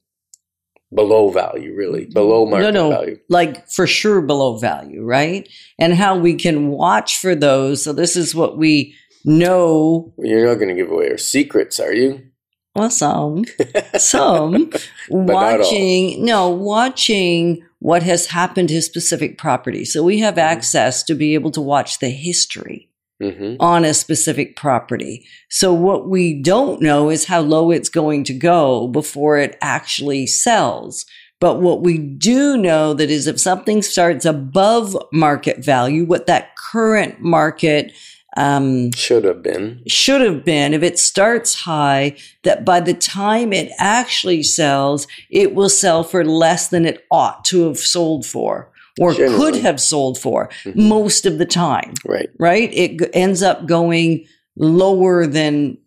below 0.93 1.29
value, 1.29 1.75
really, 1.75 2.03
mm-hmm. 2.03 2.13
below 2.13 2.45
market 2.45 2.71
no, 2.71 2.89
no, 2.89 2.89
value. 2.89 3.17
like 3.29 3.69
for 3.69 3.87
sure 3.87 4.21
below 4.21 4.57
value, 4.57 5.03
right? 5.03 5.47
And 5.77 5.93
how 5.93 6.17
we 6.17 6.35
can 6.35 6.67
watch 6.67 7.17
for 7.17 7.35
those. 7.35 7.83
So 7.83 7.93
this 7.93 8.15
is 8.15 8.33
what 8.33 8.57
we 8.57 8.95
know. 9.23 10.13
You're 10.17 10.47
not 10.47 10.55
going 10.55 10.69
to 10.69 10.81
give 10.81 10.91
away 10.91 11.09
our 11.09 11.17
secrets, 11.17 11.79
are 11.79 11.93
you? 11.93 12.28
Well, 12.75 12.89
some, 12.89 13.45
some 13.97 14.71
watching. 15.09 16.23
No, 16.23 16.49
watching 16.49 17.65
what 17.79 18.03
has 18.03 18.27
happened 18.27 18.69
to 18.69 18.81
specific 18.81 19.37
property. 19.37 19.85
So 19.85 20.03
we 20.03 20.19
have 20.19 20.37
access 20.37 21.03
to 21.03 21.15
be 21.15 21.33
able 21.33 21.51
to 21.51 21.61
watch 21.61 21.99
the 21.99 22.09
history 22.09 22.89
hmm 23.21 23.55
on 23.59 23.83
a 23.83 23.93
specific 23.93 24.55
property. 24.55 25.25
So 25.49 25.73
what 25.73 26.07
we 26.07 26.41
don't 26.41 26.81
know 26.81 27.09
is 27.09 27.25
how 27.25 27.41
low 27.41 27.71
it's 27.71 27.89
going 27.89 28.23
to 28.25 28.33
go 28.33 28.87
before 28.87 29.37
it 29.37 29.57
actually 29.61 30.25
sells. 30.27 31.05
But 31.41 31.61
what 31.61 31.81
we 31.81 31.97
do 31.97 32.57
know 32.57 32.93
that 32.93 33.09
is 33.09 33.27
if 33.27 33.39
something 33.39 33.81
starts 33.81 34.25
above 34.25 34.95
market 35.11 35.63
value, 35.63 36.05
what 36.05 36.27
that 36.27 36.55
current 36.55 37.21
market 37.21 37.93
um, 38.37 38.91
Should 38.93 39.23
have 39.25 39.41
been. 39.41 39.81
should 39.87 40.21
have 40.21 40.43
been, 40.45 40.73
if 40.73 40.83
it 40.83 40.99
starts 40.99 41.53
high, 41.61 42.15
that 42.43 42.63
by 42.65 42.79
the 42.79 42.93
time 42.93 43.51
it 43.53 43.71
actually 43.79 44.43
sells, 44.43 45.07
it 45.31 45.55
will 45.55 45.69
sell 45.69 46.03
for 46.03 46.23
less 46.23 46.67
than 46.69 46.85
it 46.85 47.05
ought 47.11 47.43
to 47.45 47.67
have 47.67 47.77
sold 47.79 48.25
for 48.25 48.71
or 48.99 49.13
could 49.13 49.55
have 49.55 49.79
sold 49.79 50.17
for 50.19 50.49
Mhm. 50.65 50.75
most 50.75 51.25
of 51.25 51.37
the 51.37 51.45
time 51.45 51.93
Right. 52.05 52.29
right? 52.37 52.69
It 52.73 52.99
g- 52.99 53.05
ends 53.13 53.41
up 53.41 53.65
going 53.65 54.25
lower 54.57 55.25
than 55.25 55.77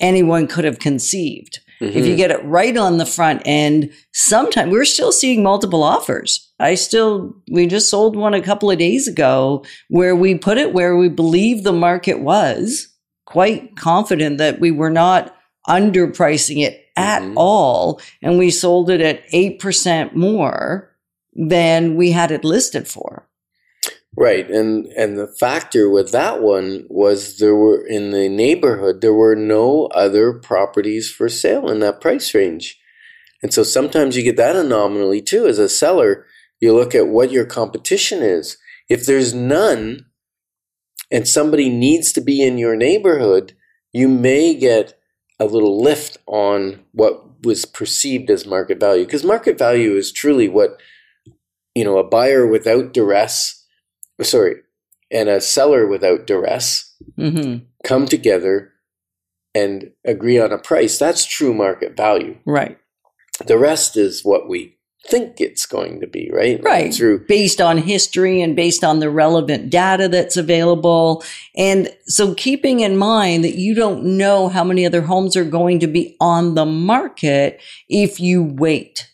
anyone 0.00 0.46
could 0.46 0.64
have 0.64 0.78
conceived. 0.78 1.60
If 1.80 2.04
Mhm. 2.04 2.08
you 2.08 2.16
get 2.16 2.30
it 2.30 2.44
right 2.44 2.76
on 2.76 2.98
the 2.98 3.06
front 3.06 3.42
end, 3.44 3.90
sometimes 4.12 4.72
we're 4.72 4.84
still 4.84 5.12
seeing 5.12 5.42
multiple 5.42 5.82
offers. 5.82 6.50
I 6.58 6.74
still, 6.74 7.34
we 7.50 7.66
just 7.66 7.88
sold 7.88 8.16
one 8.16 8.34
a 8.34 8.40
couple 8.42 8.70
of 8.70 8.78
days 8.78 9.06
ago 9.06 9.64
where 9.88 10.16
we 10.16 10.34
put 10.34 10.58
it 10.58 10.72
where 10.72 10.96
we 10.96 11.08
believe 11.08 11.62
the 11.62 11.72
market 11.72 12.20
was, 12.20 12.88
quite 13.26 13.76
confident 13.76 14.38
that 14.38 14.58
we 14.58 14.70
were 14.70 14.90
not 14.90 15.34
underpricing 15.68 16.62
it 16.64 16.80
at 16.96 17.22
Mhm. 17.22 17.34
all. 17.36 18.00
And 18.22 18.38
we 18.38 18.50
sold 18.50 18.90
it 18.90 19.00
at 19.00 19.20
8% 19.32 20.16
more 20.16 20.90
than 21.34 21.94
we 21.94 22.10
had 22.10 22.30
it 22.32 22.42
listed 22.44 22.88
for. 22.88 23.27
Right, 24.20 24.50
and 24.50 24.86
and 24.96 25.16
the 25.16 25.28
factor 25.28 25.88
with 25.88 26.10
that 26.10 26.42
one 26.42 26.86
was 26.88 27.38
there 27.38 27.54
were 27.54 27.86
in 27.86 28.10
the 28.10 28.28
neighborhood 28.28 29.00
there 29.00 29.14
were 29.14 29.36
no 29.36 29.86
other 29.94 30.32
properties 30.32 31.08
for 31.08 31.28
sale 31.28 31.70
in 31.70 31.78
that 31.80 32.00
price 32.00 32.34
range, 32.34 32.80
and 33.44 33.54
so 33.54 33.62
sometimes 33.62 34.16
you 34.16 34.24
get 34.24 34.36
that 34.36 34.56
anomaly 34.56 35.22
too. 35.22 35.46
As 35.46 35.60
a 35.60 35.68
seller, 35.68 36.26
you 36.58 36.74
look 36.74 36.96
at 36.96 37.06
what 37.06 37.30
your 37.30 37.44
competition 37.44 38.20
is. 38.20 38.58
If 38.88 39.06
there's 39.06 39.34
none, 39.34 40.06
and 41.12 41.28
somebody 41.28 41.68
needs 41.68 42.10
to 42.14 42.20
be 42.20 42.42
in 42.42 42.58
your 42.58 42.74
neighborhood, 42.74 43.54
you 43.92 44.08
may 44.08 44.52
get 44.52 44.98
a 45.38 45.44
little 45.44 45.80
lift 45.80 46.16
on 46.26 46.84
what 46.90 47.44
was 47.44 47.64
perceived 47.64 48.30
as 48.30 48.44
market 48.44 48.80
value 48.80 49.04
because 49.04 49.22
market 49.22 49.56
value 49.56 49.94
is 49.94 50.10
truly 50.10 50.48
what 50.48 50.80
you 51.76 51.84
know 51.84 51.98
a 51.98 52.02
buyer 52.02 52.44
without 52.44 52.92
duress 52.92 53.57
sorry, 54.24 54.56
and 55.10 55.28
a 55.28 55.40
seller 55.40 55.86
without 55.86 56.26
duress 56.26 56.94
hmm 57.16 57.58
come 57.84 58.06
together 58.06 58.72
and 59.54 59.92
agree 60.04 60.38
on 60.38 60.52
a 60.52 60.58
price, 60.58 60.98
that's 60.98 61.24
true 61.24 61.54
market 61.54 61.96
value. 61.96 62.36
Right. 62.44 62.78
The 63.46 63.58
rest 63.58 63.96
is 63.96 64.24
what 64.24 64.48
we 64.48 64.78
think 65.06 65.40
it's 65.40 65.64
going 65.64 66.00
to 66.00 66.06
be, 66.06 66.30
right? 66.32 66.62
Right. 66.62 66.92
Through 66.92 67.26
Based 67.26 67.60
on 67.60 67.78
history 67.78 68.42
and 68.42 68.56
based 68.56 68.82
on 68.82 68.98
the 68.98 69.10
relevant 69.10 69.70
data 69.70 70.08
that's 70.08 70.36
available. 70.36 71.24
And 71.56 71.88
so 72.06 72.34
keeping 72.34 72.80
in 72.80 72.96
mind 72.96 73.44
that 73.44 73.54
you 73.54 73.74
don't 73.74 74.04
know 74.04 74.48
how 74.48 74.64
many 74.64 74.84
other 74.84 75.02
homes 75.02 75.36
are 75.36 75.44
going 75.44 75.78
to 75.80 75.86
be 75.86 76.16
on 76.20 76.54
the 76.54 76.66
market 76.66 77.60
if 77.88 78.20
you 78.20 78.42
wait, 78.42 79.08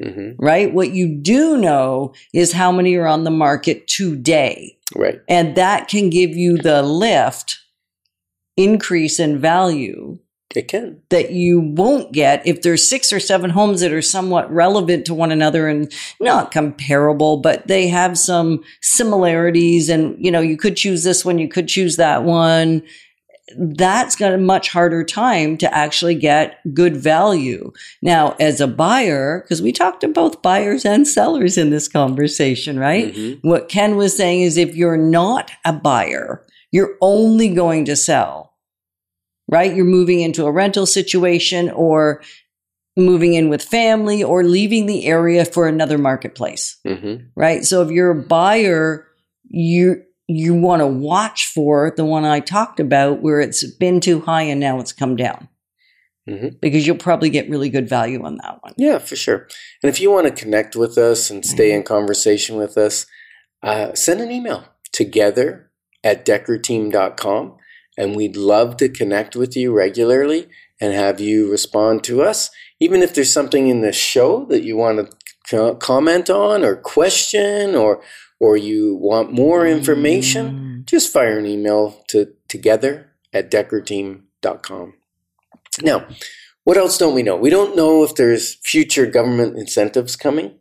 Mhm. 0.00 0.34
right? 0.38 0.72
What 0.72 0.92
you 0.92 1.08
do 1.08 1.56
know 1.56 2.12
is 2.32 2.52
how 2.52 2.72
many 2.72 2.94
are 2.96 3.06
on 3.06 3.24
the 3.24 3.30
market 3.30 3.86
today. 3.86 4.76
right. 4.96 5.20
And 5.28 5.54
that 5.56 5.88
can 5.88 6.10
give 6.10 6.30
you 6.36 6.56
the 6.58 6.82
lift 6.82 7.58
increase 8.56 9.20
in 9.20 9.38
value 9.38 10.18
It 10.56 10.66
can. 10.68 10.96
that 11.10 11.30
you 11.30 11.60
won't 11.60 12.12
get 12.12 12.44
if 12.44 12.62
there's 12.62 12.88
six 12.88 13.12
or 13.12 13.20
seven 13.20 13.50
homes 13.50 13.80
that 13.82 13.92
are 13.92 14.02
somewhat 14.02 14.52
relevant 14.52 15.04
to 15.06 15.14
one 15.14 15.30
another 15.30 15.68
and 15.68 15.92
not 16.20 16.50
comparable, 16.50 17.36
but 17.36 17.68
they 17.68 17.86
have 17.88 18.18
some 18.18 18.62
similarities. 18.82 19.88
And, 19.88 20.16
you 20.18 20.30
know, 20.30 20.40
you 20.40 20.56
could 20.56 20.76
choose 20.76 21.04
this 21.04 21.24
one, 21.24 21.38
you 21.38 21.48
could 21.48 21.68
choose 21.68 21.96
that 21.96 22.24
one. 22.24 22.82
That's 23.56 24.16
got 24.16 24.32
a 24.32 24.38
much 24.38 24.68
harder 24.70 25.04
time 25.04 25.56
to 25.58 25.74
actually 25.74 26.14
get 26.14 26.58
good 26.74 26.96
value. 26.96 27.72
Now, 28.02 28.36
as 28.40 28.60
a 28.60 28.66
buyer, 28.66 29.42
because 29.42 29.60
we 29.62 29.72
talked 29.72 30.00
to 30.02 30.08
both 30.08 30.42
buyers 30.42 30.84
and 30.84 31.06
sellers 31.06 31.58
in 31.58 31.70
this 31.70 31.88
conversation, 31.88 32.78
right? 32.78 33.14
Mhm. 33.14 33.38
What 33.42 33.68
Ken 33.68 33.96
was 33.96 34.16
saying 34.16 34.42
is 34.42 34.56
if 34.56 34.74
you're 34.76 34.96
not 34.96 35.50
a 35.64 35.72
buyer, 35.72 36.44
you're 36.72 36.96
only 37.00 37.48
going 37.48 37.84
to 37.86 37.96
sell, 37.96 38.54
right? 39.48 39.74
You're 39.74 39.84
moving 39.84 40.20
into 40.20 40.46
a 40.46 40.52
rental 40.52 40.86
situation 40.86 41.70
or 41.70 42.22
moving 42.96 43.34
in 43.34 43.48
with 43.48 43.62
family 43.62 44.22
or 44.22 44.44
leaving 44.44 44.86
the 44.86 45.06
area 45.06 45.44
for 45.44 45.66
another 45.66 45.96
marketplace, 45.98 46.76
Mhm. 46.86 47.26
right? 47.36 47.64
So 47.64 47.82
if 47.82 47.90
you're 47.90 48.10
a 48.10 48.22
buyer, 48.22 49.06
you 49.48 50.02
you 50.36 50.54
want 50.54 50.80
to 50.80 50.86
watch 50.86 51.46
for 51.46 51.92
the 51.96 52.04
one 52.04 52.24
I 52.24 52.40
talked 52.40 52.78
about 52.78 53.20
where 53.20 53.40
it's 53.40 53.64
been 53.64 54.00
too 54.00 54.20
high 54.20 54.42
and 54.42 54.60
now 54.60 54.78
it's 54.78 54.92
come 54.92 55.16
down. 55.16 55.48
Mhm. 56.28 56.60
Because 56.60 56.86
you'll 56.86 56.96
probably 56.96 57.30
get 57.30 57.50
really 57.50 57.68
good 57.68 57.88
value 57.88 58.22
on 58.22 58.36
that 58.36 58.58
one. 58.62 58.74
Yeah, 58.76 58.98
for 58.98 59.16
sure. 59.16 59.48
And 59.82 59.90
if 59.90 60.00
you 60.00 60.10
want 60.10 60.26
to 60.28 60.42
connect 60.42 60.76
with 60.76 60.96
us 60.98 61.30
and 61.30 61.44
stay 61.44 61.72
in 61.72 61.82
conversation 61.82 62.56
with 62.56 62.78
us, 62.78 63.06
uh, 63.62 63.94
send 63.94 64.20
an 64.20 64.30
email 64.30 64.64
together 64.92 65.70
at 66.04 66.24
dekkerteam.com. 66.24 67.56
And 67.98 68.14
we'd 68.14 68.36
love 68.36 68.76
to 68.78 68.88
connect 68.88 69.34
with 69.34 69.56
you 69.56 69.72
regularly 69.72 70.48
and 70.80 70.94
have 70.94 71.20
you 71.20 71.50
respond 71.50 72.04
to 72.04 72.22
us. 72.22 72.50
Even 72.78 73.02
if 73.02 73.12
there's 73.12 73.32
something 73.32 73.68
in 73.68 73.80
the 73.80 73.92
show 73.92 74.46
that 74.46 74.62
you 74.62 74.76
want 74.76 75.10
to 75.48 75.74
comment 75.80 76.30
on 76.30 76.64
or 76.64 76.76
question 76.76 77.74
or 77.74 78.00
or 78.40 78.56
you 78.56 78.96
want 78.96 79.32
more 79.32 79.66
information, 79.66 80.82
just 80.86 81.12
fire 81.12 81.38
an 81.38 81.46
email 81.46 82.02
to 82.08 82.32
together 82.48 83.12
at 83.32 83.50
dekkerteam.com. 83.50 84.94
Now, 85.82 86.06
what 86.64 86.76
else 86.76 86.98
don't 86.98 87.14
we 87.14 87.22
know? 87.22 87.36
We 87.36 87.50
don't 87.50 87.76
know 87.76 88.02
if 88.02 88.14
there's 88.14 88.54
future 88.64 89.06
government 89.06 89.58
incentives 89.58 90.16
coming 90.16 90.56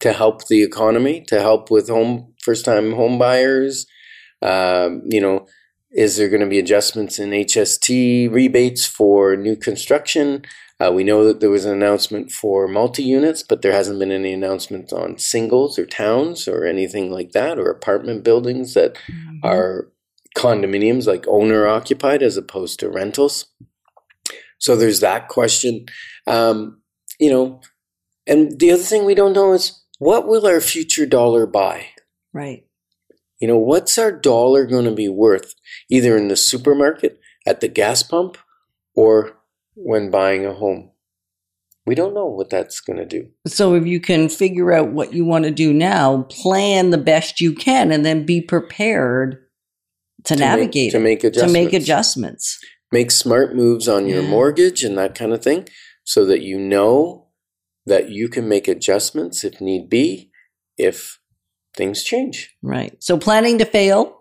to 0.00 0.12
help 0.12 0.48
the 0.48 0.62
economy, 0.62 1.24
to 1.28 1.40
help 1.40 1.70
with 1.70 1.88
home 1.88 2.34
first-time 2.42 2.92
home 2.92 3.18
buyers. 3.18 3.86
Um, 4.42 5.02
you 5.08 5.20
know, 5.20 5.46
is 5.90 6.16
there 6.16 6.28
going 6.28 6.40
to 6.40 6.46
be 6.46 6.58
adjustments 6.58 7.18
in 7.18 7.30
HST 7.30 8.30
rebates 8.32 8.84
for 8.84 9.36
new 9.36 9.56
construction? 9.56 10.44
Uh, 10.80 10.90
we 10.92 11.04
know 11.04 11.24
that 11.24 11.40
there 11.40 11.50
was 11.50 11.64
an 11.64 11.72
announcement 11.72 12.32
for 12.32 12.66
multi-units, 12.66 13.42
but 13.42 13.62
there 13.62 13.72
hasn't 13.72 13.98
been 13.98 14.10
any 14.10 14.32
announcement 14.32 14.92
on 14.92 15.18
singles 15.18 15.78
or 15.78 15.86
towns 15.86 16.48
or 16.48 16.64
anything 16.64 17.10
like 17.10 17.30
that, 17.32 17.58
or 17.58 17.70
apartment 17.70 18.24
buildings 18.24 18.74
that 18.74 18.96
are 19.42 19.88
condominiums, 20.36 21.06
like 21.06 21.26
owner 21.28 21.66
occupied, 21.66 22.22
as 22.22 22.36
opposed 22.36 22.80
to 22.80 22.90
rentals. 22.90 23.46
So 24.58 24.76
there's 24.76 25.00
that 25.00 25.28
question. 25.28 25.86
Um, 26.26 26.80
you 27.20 27.30
know, 27.30 27.60
and 28.26 28.58
the 28.58 28.72
other 28.72 28.82
thing 28.82 29.04
we 29.04 29.14
don't 29.14 29.34
know 29.34 29.52
is 29.52 29.84
what 29.98 30.26
will 30.26 30.46
our 30.46 30.60
future 30.60 31.06
dollar 31.06 31.46
buy? 31.46 31.86
Right. 32.32 32.66
You 33.40 33.48
know, 33.48 33.58
what's 33.58 33.96
our 33.98 34.10
dollar 34.10 34.66
going 34.66 34.86
to 34.86 34.94
be 34.94 35.08
worth 35.08 35.54
either 35.90 36.16
in 36.16 36.28
the 36.28 36.36
supermarket, 36.36 37.20
at 37.46 37.60
the 37.60 37.68
gas 37.68 38.02
pump, 38.02 38.38
or 38.96 39.36
when 39.74 40.10
buying 40.10 40.44
a 40.46 40.52
home? 40.54 40.90
We 41.86 41.94
don't 41.94 42.14
know 42.14 42.26
what 42.26 42.48
that's 42.48 42.80
going 42.80 42.96
to 42.98 43.04
do. 43.04 43.28
So 43.46 43.74
if 43.74 43.86
you 43.86 44.00
can 44.00 44.28
figure 44.30 44.72
out 44.72 44.92
what 44.92 45.12
you 45.12 45.24
want 45.26 45.44
to 45.44 45.50
do 45.50 45.72
now, 45.72 46.22
plan 46.30 46.90
the 46.90 46.98
best 46.98 47.40
you 47.42 47.54
can, 47.54 47.92
and 47.92 48.04
then 48.06 48.24
be 48.24 48.40
prepared 48.40 49.36
to, 50.24 50.34
To 50.34 50.40
make- 50.40 50.48
navigate 50.48 50.92
to 50.92 50.98
make 50.98 51.20
to 51.20 51.26
make 51.46 51.72
adjustments. 51.74 51.74
adjustments. 51.74 52.58
Make 52.90 53.10
smart 53.10 53.54
moves 53.54 53.86
on 53.88 54.06
your 54.06 54.22
Yeah. 54.22 54.28
mortgage 54.30 54.82
and 54.82 54.96
that 54.96 55.14
kind 55.14 55.32
of 55.32 55.42
thing 55.42 55.68
so 56.04 56.24
that 56.24 56.40
you 56.40 56.58
know 56.58 57.26
that 57.84 58.08
you 58.08 58.28
can 58.28 58.48
make 58.48 58.66
adjustments 58.66 59.44
if 59.44 59.60
need 59.60 59.90
be 59.90 60.30
if 60.78 61.18
things 61.76 62.02
change. 62.02 62.56
Right. 62.62 62.96
So 63.02 63.18
planning 63.18 63.58
to 63.58 63.66
fail. 63.66 64.20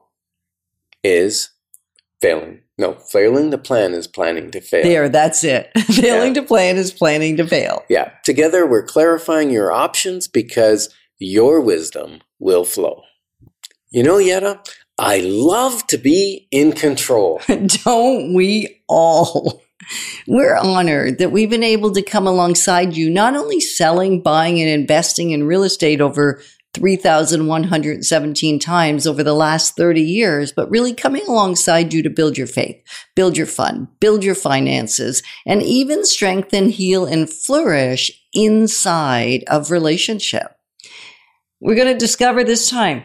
Is 1.04 1.50
failing. 2.22 2.63
No, 2.78 2.94
failing 2.94 3.52
the 3.52 3.58
plan 3.58 3.94
is 3.94 4.08
planning 4.08 4.50
to 4.52 4.60
fail. 4.62 4.84
There, 4.84 5.08
that's 5.10 5.44
it. 5.44 5.70
Failing 5.78 6.34
Yeah. 6.36 6.42
to 6.42 6.48
plan 6.48 6.78
is 6.78 6.92
planning 6.92 7.38
to 7.38 7.48
fail. 7.48 7.84
Yeah. 7.88 8.12
Together, 8.24 8.66
we're 8.66 8.84
clarifying 8.86 9.52
your 9.52 9.72
options 9.72 10.28
because 10.28 10.90
your 11.20 11.62
wisdom 11.62 12.22
will 12.40 12.66
flow. 12.66 13.04
You 13.92 14.02
know, 14.02 14.18
Yetta, 14.18 14.60
I 14.98 15.20
love 15.20 15.86
to 15.88 15.98
be 16.00 16.48
in 16.50 16.72
control. 16.72 17.42
Don't 17.86 18.34
we 18.34 18.82
all? 18.88 19.62
We're 20.28 20.56
honored 20.56 21.18
that 21.20 21.32
we've 21.34 21.50
been 21.50 21.62
able 21.62 21.92
to 21.92 22.02
come 22.02 22.26
alongside 22.26 22.96
you, 22.96 23.10
not 23.10 23.36
only 23.36 23.60
selling, 23.60 24.22
buying, 24.22 24.62
and 24.62 24.70
investing 24.70 25.32
in 25.32 25.44
real 25.44 25.64
estate 25.64 26.00
over 26.00 26.42
3,117 26.74 28.60
times 28.60 29.06
over 29.06 29.24
the 29.24 29.34
last 29.34 29.76
30 29.76 30.02
years, 30.02 30.52
but 30.52 30.70
really 30.70 30.94
coming 30.94 31.24
alongside 31.28 31.94
you 31.94 32.02
to 32.02 32.10
build 32.10 32.38
your 32.38 32.48
faith, 32.48 32.82
build 33.16 33.38
your 33.38 33.46
fund, 33.46 33.88
build 34.00 34.24
your 34.24 34.36
finances, 34.36 35.22
and 35.46 35.62
even 35.62 36.04
strengthen, 36.06 36.70
heal, 36.70 37.06
and 37.06 37.30
flourish 37.30 38.12
inside 38.34 39.44
of 39.48 39.70
relationship. 39.70 40.56
We're 41.60 41.76
going 41.76 41.94
to 41.94 41.98
discover 41.98 42.44
this 42.44 42.70
time 42.70 43.04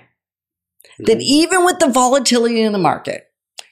that 0.98 1.20
even 1.20 1.64
with 1.64 1.78
the 1.78 1.88
volatility 1.88 2.62
in 2.62 2.72
the 2.72 2.78
market, 2.78 3.28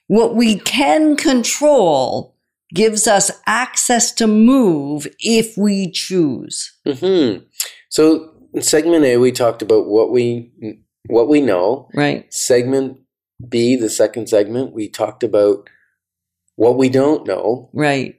what 0.06 0.36
we 0.36 0.58
can 0.58 1.16
control 1.16 2.36
gives 2.74 3.06
us 3.06 3.30
access 3.46 4.12
to 4.12 4.26
move 4.26 5.06
if 5.20 5.56
we 5.56 5.90
choose. 5.90 6.72
hmm 6.86 7.38
So, 7.88 8.32
in 8.56 8.62
segment 8.62 9.04
A, 9.04 9.18
we 9.18 9.30
talked 9.32 9.62
about 9.62 9.86
what 9.86 10.10
we 10.10 10.50
what 11.06 11.28
we 11.28 11.40
know. 11.40 11.88
Right. 11.94 12.32
Segment 12.32 12.98
B, 13.46 13.76
the 13.76 13.90
second 13.90 14.28
segment, 14.28 14.72
we 14.72 14.88
talked 14.88 15.22
about 15.22 15.68
what 16.56 16.76
we 16.76 16.88
don't 16.88 17.26
know. 17.26 17.70
Right. 17.74 18.16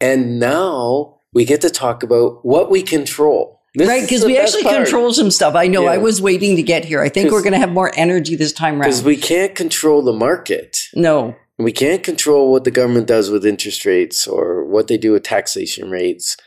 And 0.00 0.40
now 0.40 1.20
we 1.34 1.44
get 1.44 1.60
to 1.60 1.70
talk 1.70 2.02
about 2.02 2.44
what 2.44 2.70
we 2.70 2.82
control. 2.82 3.60
This 3.74 3.86
right. 3.86 4.02
Because 4.02 4.24
we 4.24 4.38
actually 4.38 4.62
part. 4.62 4.76
control 4.76 5.12
some 5.12 5.30
stuff. 5.30 5.54
I 5.54 5.68
know 5.68 5.84
Yeah. 5.84 5.90
I 5.90 5.98
was 5.98 6.22
waiting 6.22 6.56
to 6.56 6.62
get 6.62 6.86
here. 6.86 7.02
I 7.02 7.10
think 7.10 7.30
we're 7.30 7.42
going 7.42 7.52
to 7.52 7.58
have 7.58 7.70
more 7.70 7.92
energy 7.94 8.34
this 8.34 8.52
time 8.52 8.74
around. 8.74 8.88
Because 8.88 9.04
we 9.04 9.16
can't 9.16 9.54
control 9.54 10.02
the 10.02 10.12
market. 10.12 10.78
no. 10.94 11.36
We 11.58 11.72
can't 11.72 12.02
control 12.02 12.50
what 12.50 12.64
the 12.64 12.70
government 12.70 13.06
does 13.06 13.28
with 13.28 13.44
interest 13.44 13.84
rates 13.84 14.26
or 14.26 14.64
what 14.64 14.86
they 14.88 14.96
do 14.96 15.12
with 15.12 15.24
taxation 15.24 15.90
rates. 15.90 16.38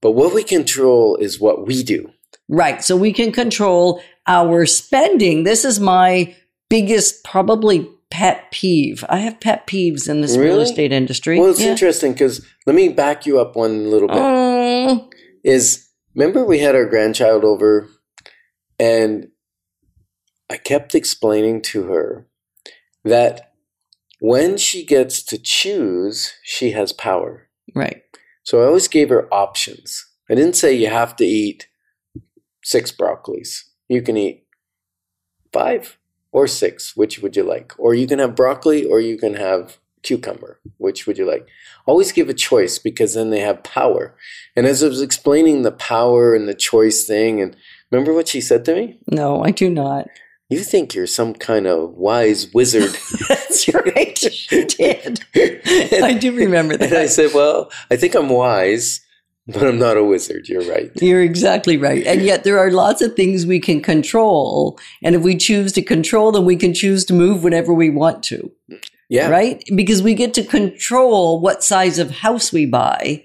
But 0.00 0.12
what 0.12 0.32
we 0.32 0.42
control 0.42 1.16
is 1.16 1.38
what 1.38 1.66
we 1.66 1.82
do. 1.82 2.10
Right. 2.48 2.82
So 2.82 2.96
we 2.96 3.12
can 3.12 3.32
control 3.32 4.00
our 4.26 4.66
spending. 4.66 5.44
This 5.44 5.64
is 5.64 5.80
my 5.80 6.34
biggest, 6.68 7.24
probably 7.24 7.88
pet 8.10 8.50
peeve. 8.52 9.04
I 9.08 9.18
have 9.18 9.40
pet 9.40 9.66
peeves 9.66 10.08
in 10.08 10.20
this 10.20 10.36
real 10.36 10.60
estate 10.60 10.92
industry. 10.92 11.38
Well, 11.38 11.50
it's 11.50 11.60
Yeah. 11.60 11.70
interesting 11.70 12.12
because 12.12 12.44
let 12.66 12.76
me 12.76 12.88
back 12.88 13.26
you 13.26 13.40
up 13.40 13.56
one 13.56 13.90
little 13.90 14.08
bit. 14.08 14.16
Oh, 14.18 15.10
is 15.42 15.88
remember 16.14 16.44
we 16.44 16.60
had 16.60 16.74
our 16.74 16.86
grandchild 16.86 17.44
over 17.44 17.88
and 18.78 19.28
I 20.50 20.56
kept 20.58 20.94
explaining 20.94 21.62
to 21.62 21.84
her 21.84 22.26
that 23.04 23.52
when 24.20 24.56
she 24.56 24.84
gets 24.84 25.22
to 25.24 25.38
choose, 25.38 26.32
she 26.42 26.70
has 26.70 26.92
power. 26.92 27.48
right. 27.74 28.02
So 28.44 28.60
I 28.62 28.66
always 28.66 28.88
gave 28.88 29.08
her 29.08 29.26
options. 29.32 30.04
I 30.30 30.34
didn't 30.34 30.56
say 30.56 30.74
you 30.74 30.88
have 30.88 31.16
to 31.16 31.24
eat 31.24 31.66
six 32.64 32.90
broccolis. 32.90 33.62
You 33.88 34.02
can 34.02 34.16
eat 34.16 34.44
five 35.52 35.98
or 36.32 36.46
six. 36.48 36.96
Which 36.96 37.20
would 37.20 37.36
you 37.36 37.44
like? 37.44 37.72
Or 37.78 37.94
you 37.94 38.06
can 38.06 38.18
have 38.18 38.34
broccoli 38.34 38.84
or 38.84 39.00
you 39.00 39.16
can 39.16 39.34
have 39.34 39.78
cucumber. 40.02 40.60
Which 40.78 41.06
would 41.06 41.18
you 41.18 41.26
like? 41.26 41.46
Always 41.86 42.12
give 42.12 42.28
a 42.28 42.34
choice 42.34 42.78
because 42.78 43.14
then 43.14 43.30
they 43.30 43.40
have 43.40 43.62
power. 43.62 44.16
And 44.56 44.66
as 44.66 44.82
I 44.82 44.88
was 44.88 45.00
explaining 45.02 45.62
the 45.62 45.72
power 45.72 46.34
and 46.34 46.48
the 46.48 46.54
choice 46.54 47.04
thing, 47.06 47.40
and 47.40 47.56
remember 47.90 48.12
what 48.12 48.28
she 48.28 48.40
said 48.40 48.64
to 48.66 48.74
me? 48.74 48.98
No, 49.10 49.42
I 49.44 49.50
do 49.50 49.70
not. 49.70 50.08
You 50.50 50.60
think 50.60 50.94
you're 50.94 51.06
some 51.06 51.34
kind 51.34 51.66
of 51.66 51.94
wise 51.94 52.52
wizard. 52.52 52.94
That's 53.28 53.66
right. 53.72 54.16
She 54.18 54.64
did. 54.64 55.20
I 55.34 56.14
do 56.20 56.32
remember 56.36 56.76
that. 56.76 56.90
and 56.90 56.98
I 56.98 57.06
said, 57.06 57.30
Well, 57.34 57.72
I 57.90 57.96
think 57.96 58.14
I'm 58.14 58.28
wise, 58.28 59.00
but 59.46 59.62
I'm 59.62 59.78
not 59.78 59.96
a 59.96 60.04
wizard. 60.04 60.48
You're 60.48 60.62
right. 60.70 60.90
You're 61.02 61.22
exactly 61.22 61.76
right. 61.76 62.06
And 62.06 62.22
yet 62.22 62.44
there 62.44 62.58
are 62.58 62.70
lots 62.70 63.02
of 63.02 63.14
things 63.14 63.44
we 63.46 63.60
can 63.60 63.80
control. 63.82 64.78
And 65.02 65.14
if 65.14 65.22
we 65.22 65.36
choose 65.36 65.72
to 65.72 65.82
control 65.82 66.32
them, 66.32 66.44
we 66.44 66.56
can 66.56 66.72
choose 66.74 67.04
to 67.06 67.14
move 67.14 67.44
whenever 67.44 67.72
we 67.74 67.90
want 67.90 68.22
to. 68.24 68.50
Yeah. 69.10 69.28
right? 69.28 69.62
Because 69.76 70.02
we 70.02 70.14
get 70.14 70.32
to 70.34 70.42
control 70.42 71.38
what 71.40 71.62
size 71.62 71.98
of 71.98 72.10
house 72.10 72.52
we 72.52 72.64
buy. 72.66 73.22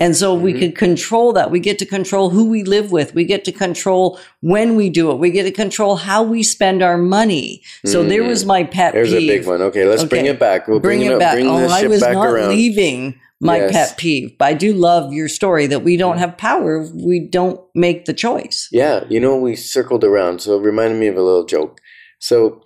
And 0.00 0.16
so 0.16 0.34
we 0.34 0.54
Mhm. 0.54 0.58
can 0.58 0.72
control 0.72 1.32
that. 1.34 1.50
We 1.50 1.60
get 1.60 1.78
to 1.80 1.86
control 1.86 2.30
who 2.30 2.48
we 2.48 2.62
live 2.64 2.90
with. 2.90 3.14
We 3.14 3.24
get 3.24 3.44
to 3.44 3.52
control 3.52 4.18
when 4.40 4.76
we 4.76 4.90
do 4.90 5.10
it. 5.10 5.16
We 5.18 5.30
get 5.30 5.44
to 5.44 5.50
control 5.52 5.96
how 5.96 6.22
we 6.22 6.42
spend 6.42 6.82
our 6.82 6.96
money. 6.98 7.62
So 7.84 8.02
there 8.02 8.22
Mhm. 8.22 8.28
was 8.28 8.44
my 8.44 8.64
pet 8.64 8.92
There's 8.92 9.12
peeve. 9.12 9.30
a 9.30 9.36
big 9.38 9.46
one. 9.46 9.62
Okay, 9.62 9.84
let's 9.84 10.04
bring 10.04 10.26
it 10.26 10.38
back. 10.38 10.66
We'll 10.68 10.80
bring, 10.80 11.00
Bring, 11.00 11.10
it, 11.10 11.14
it 11.14 11.18
back. 11.20 11.34
Bring 11.34 11.48
oh, 11.48 11.58
this 11.60 11.70
I 11.72 11.86
was 11.86 12.00
back 12.00 12.14
not 12.14 12.26
around. 12.28 12.48
leaving 12.50 13.14
my 13.44 13.58
Yes. 13.58 13.72
pet 13.72 13.98
peeve, 13.98 14.36
but 14.38 14.46
I 14.46 14.54
do 14.54 14.72
love 14.72 15.12
your 15.12 15.28
story 15.28 15.66
that 15.68 15.84
we 15.84 15.96
don't 15.96 16.18
have 16.18 16.36
power. 16.38 16.88
We 16.94 17.20
don't 17.20 17.60
make 17.74 18.06
the 18.06 18.14
choice. 18.14 18.68
Yeah, 18.72 19.04
you 19.10 19.20
know, 19.20 19.36
we 19.36 19.54
circled 19.54 20.02
around, 20.02 20.40
so 20.40 20.56
it 20.58 20.62
reminded 20.62 20.98
me 20.98 21.06
of 21.08 21.16
a 21.16 21.22
little 21.22 21.44
joke. 21.44 21.80
So, 22.18 22.62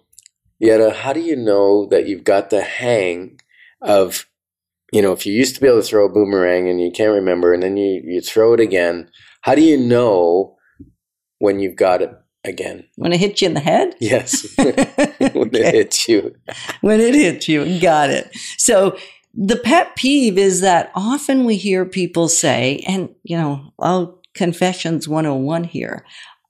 Yetta, 0.60 0.90
how 0.92 1.12
do 1.12 1.20
you 1.20 1.36
know 1.36 1.86
that 1.90 2.06
you've 2.06 2.24
got 2.24 2.50
the 2.50 2.62
hang 2.62 3.40
of, 3.82 4.26
you 4.92 5.02
know, 5.02 5.12
if 5.12 5.26
you 5.26 5.32
used 5.32 5.56
to 5.56 5.60
be 5.60 5.66
able 5.66 5.82
to 5.82 5.86
throw 5.86 6.06
a 6.06 6.12
boomerang 6.12 6.68
and 6.68 6.80
you 6.80 6.90
can't 6.92 7.12
remember, 7.12 7.52
and 7.52 7.62
then 7.62 7.76
you, 7.76 8.00
you 8.04 8.20
throw 8.20 8.52
it 8.54 8.60
again, 8.60 9.10
how 9.42 9.54
do 9.54 9.62
you 9.62 9.76
know 9.76 10.56
when 11.38 11.58
you've 11.60 11.76
got 11.76 12.02
it 12.02 12.12
again? 12.44 12.84
When 12.96 13.12
it 13.12 13.20
hits 13.20 13.42
you 13.42 13.48
in 13.48 13.54
the 13.54 13.60
head, 13.60 13.94
Yes, 14.00 14.46
when 14.56 14.74
it 15.54 15.74
hits 15.74 16.08
you. 16.08 16.34
when 16.82 17.00
it 17.00 17.14
hits 17.14 17.48
you. 17.48 17.80
Got 17.80 18.10
it. 18.10 18.30
So 18.58 18.96
the 19.40 19.56
pet 19.56 19.94
peeve 19.94 20.36
is 20.36 20.62
that 20.62 20.90
often 20.96 21.44
we 21.44 21.56
hear 21.56 21.84
people 21.84 22.28
say, 22.28 22.82
and 22.88 23.14
you 23.22 23.36
know, 23.36 23.72
I'll 23.78 24.20
confessions 24.34 25.08
101 25.08 25.64
here. 25.64 26.04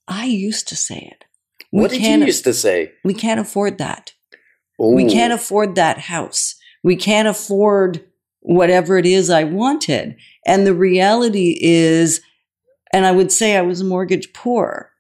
I 0.07 0.25
used 0.25 0.69
to 0.69 0.77
say 0.77 1.11
it. 1.13 1.25
We 1.71 1.83
What 1.83 1.91
did 1.91 2.03
you 2.03 2.25
used 2.25 2.45
to 2.45 2.55
say? 2.55 2.93
we 3.05 3.13
can't 3.13 3.41
afford 3.41 3.77
that. 3.79 4.13
We 4.79 5.11
can't 5.11 5.33
afford 5.33 5.75
that 5.75 5.99
house. 5.99 6.55
We 6.83 6.97
can't 6.97 7.29
afford 7.29 8.05
whatever 8.41 8.97
it 8.97 9.05
is 9.05 9.29
I 9.29 9.45
wanted. 9.45 10.17
And 10.47 10.67
the 10.67 10.75
reality 10.75 11.59
is, 11.61 12.23
and 12.93 13.05
I 13.05 13.13
would 13.13 13.33
say 13.33 13.57
I 13.57 13.63
was 13.63 13.83
mortgage 13.83 14.33
poor. 14.33 14.93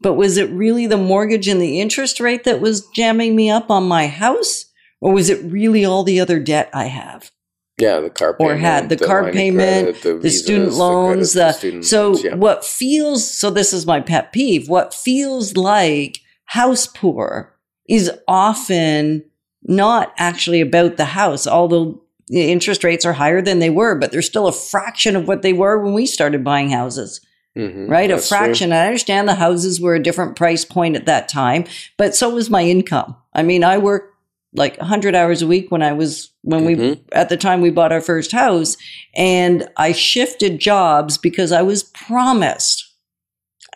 But 0.00 0.14
was 0.14 0.38
it 0.38 0.50
really 0.50 0.86
the 0.86 0.96
mortgage 0.96 1.46
and 1.46 1.60
the 1.60 1.80
interest 1.80 2.20
rate 2.20 2.44
that 2.44 2.60
was 2.60 2.86
jamming 2.94 3.36
me 3.36 3.50
up 3.50 3.70
on 3.70 3.86
my 3.86 4.08
house? 4.08 4.65
Or 5.00 5.12
was 5.12 5.28
it 5.30 5.42
really 5.50 5.84
all 5.84 6.04
the 6.04 6.20
other 6.20 6.38
debt 6.38 6.70
I 6.72 6.84
have? 6.86 7.30
Yeah, 7.78 8.00
the 8.00 8.08
car 8.10 8.34
Or 8.40 8.56
had 8.56 8.88
the 8.88 8.96
car 8.96 9.30
payment, 9.30 9.84
credit, 9.96 10.02
the, 10.02 10.14
The 10.14 10.18
visas, 10.20 10.42
student 10.44 10.70
the 10.70 10.76
loans, 10.76 11.32
credit, 11.34 11.46
the, 11.48 11.52
student 11.58 11.84
so 11.84 12.06
loans, 12.08 12.24
yeah. 12.24 12.34
what 12.34 12.64
feels 12.64 13.30
so 13.30 13.50
this 13.50 13.74
is 13.74 13.84
my 13.84 14.00
pet 14.00 14.32
peeve. 14.32 14.68
What 14.68 14.94
feels 14.94 15.56
like 15.58 16.20
house 16.46 16.86
poor 16.86 17.54
is 17.86 18.10
often 18.26 19.24
not 19.62 20.14
actually 20.16 20.62
about 20.62 20.96
the 20.96 21.04
house, 21.04 21.46
although 21.46 22.02
the 22.28 22.50
interest 22.50 22.82
rates 22.82 23.04
are 23.04 23.12
higher 23.12 23.42
than 23.42 23.58
they 23.58 23.70
were, 23.70 23.94
but 23.94 24.10
they're 24.10 24.22
still 24.22 24.46
a 24.46 24.52
fraction 24.52 25.14
of 25.14 25.28
what 25.28 25.42
they 25.42 25.52
were 25.52 25.78
when 25.78 25.92
we 25.92 26.06
started 26.06 26.42
buying 26.42 26.70
houses 26.70 27.20
Mhm, 27.56 27.88
right? 27.90 28.10
a 28.10 28.14
true. 28.14 28.22
fraction. 28.22 28.72
I 28.72 28.86
understand 28.86 29.28
the 29.28 29.34
houses 29.34 29.80
were 29.80 29.94
a 29.94 30.02
different 30.02 30.34
price 30.36 30.64
point 30.64 30.96
at 30.96 31.06
that 31.06 31.28
time, 31.28 31.64
but 31.98 32.14
so 32.14 32.30
was 32.30 32.48
my 32.50 32.62
income. 32.62 33.16
I 33.34 33.42
mean, 33.42 33.62
I 33.64 33.78
worked 33.78 34.14
like 34.56 34.76
100 34.78 35.14
hours 35.14 35.42
a 35.42 35.46
week 35.46 35.70
when 35.70 35.82
I 35.82 35.92
was, 35.92 36.30
when 36.42 36.64
we, 36.64 36.74
Mhm. 36.76 37.00
at 37.12 37.28
the 37.28 37.36
time 37.36 37.60
we 37.60 37.70
bought 37.70 37.92
our 37.92 38.00
first 38.00 38.32
house, 38.32 38.76
and 39.14 39.68
I 39.76 39.92
shifted 39.92 40.58
jobs 40.58 41.18
because 41.18 41.52
I 41.52 41.62
was 41.62 41.84
promised 41.84 42.82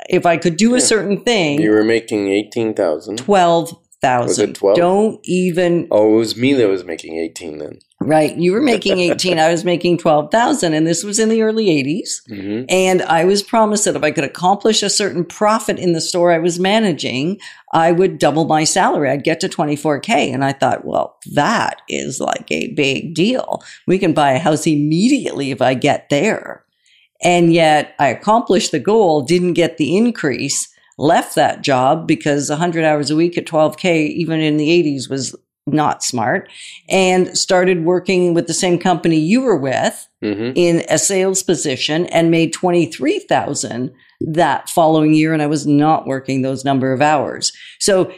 if 0.09 0.25
I 0.27 0.37
could 0.39 0.57
do 0.57 0.75
a 0.75 0.81
certain 0.81 1.21
thing, 1.23 1.61
You 1.61 1.71
were 1.71 1.85
making 1.85 2.29
18000 2.29 3.19
twelve 3.19 3.75
thousand. 4.01 4.55
12? 4.55 4.77
Don't 4.79 5.21
even 5.25 5.87
Oh, 5.91 6.15
it 6.15 6.17
was 6.17 6.37
me 6.37 6.55
that 6.55 6.69
was 6.69 6.85
making 6.85 7.19
18 7.19 7.59
then. 7.59 7.79
Right. 8.01 8.37
You 8.37 8.53
were 8.53 8.61
making 8.61 8.99
eighteen. 8.99 9.39
I 9.39 9.51
was 9.51 9.65
making 9.65 9.99
twelve 9.99 10.31
thousand, 10.31 10.75
and 10.75 10.87
this 10.87 11.05
was 11.05 11.19
in 11.19 11.29
the 11.29 11.43
early 11.43 11.71
eighties. 11.71 12.23
hmm 12.29 12.63
And 12.69 13.03
I 13.03 13.25
was 13.25 13.43
promised 13.43 13.85
that 13.85 13.97
if 13.97 14.03
I 14.03 14.11
could 14.11 14.25
accomplish 14.25 14.83
a 14.83 14.91
certain 14.91 15.25
profit 15.25 15.79
in 15.79 15.93
the 15.93 16.01
store 16.01 16.33
I 16.33 16.39
was 16.39 16.59
managing, 16.59 17.39
I 17.73 17.93
would 17.93 18.19
double 18.19 18.47
my 18.47 18.65
salary. 18.65 19.11
I'd 19.11 19.25
get 19.25 19.41
to 19.41 19.49
24K. 19.49 20.33
And 20.33 20.45
I 20.45 20.53
thought, 20.53 20.85
well, 20.85 21.19
that 21.33 21.83
is 21.89 22.21
like 22.21 22.51
a 22.51 22.73
big 22.73 23.15
deal. 23.15 23.63
We 23.87 23.99
can 23.99 24.13
buy 24.13 24.33
a 24.33 24.39
house 24.39 24.67
immediately 24.67 25.51
if 25.51 25.63
I 25.63 25.75
get 25.75 26.09
there. 26.09 26.65
And 27.23 27.53
yet 27.53 27.95
I 27.99 28.09
accomplished 28.09 28.73
the 28.73 28.81
goal, 28.81 29.23
didn't 29.23 29.53
get 29.53 29.77
the 29.77 29.97
increase, 29.97 30.69
left 30.99 31.35
that 31.35 31.63
job 31.63 32.07
because 32.07 32.49
100 32.49 32.85
hours 32.85 33.11
a 33.11 33.17
week 33.17 33.37
at 33.37 33.47
12K, 33.47 34.09
even 34.09 34.41
in 34.41 34.57
the 34.57 34.69
80s, 34.69 35.09
was 35.11 35.37
not 35.67 36.03
smart, 36.03 36.51
and 36.89 37.37
started 37.37 37.85
working 37.85 38.35
with 38.35 38.47
the 38.47 38.55
same 38.55 38.79
company 38.79 39.19
you 39.19 39.41
were 39.41 39.57
with 39.57 40.07
hmm 40.23 40.51
in 40.55 40.85
a 40.91 40.99
sales 40.99 41.43
position 41.43 42.07
and 42.07 42.31
made 42.31 42.53
23,000 42.53 43.91
that 44.21 44.69
following 44.69 45.15
year 45.15 45.33
and 45.33 45.41
I 45.43 45.47
was 45.47 45.67
not 45.67 46.07
working 46.07 46.43
those 46.43 46.65
number 46.65 46.93
of 46.93 47.01
hours. 47.01 47.53
So 47.79 48.13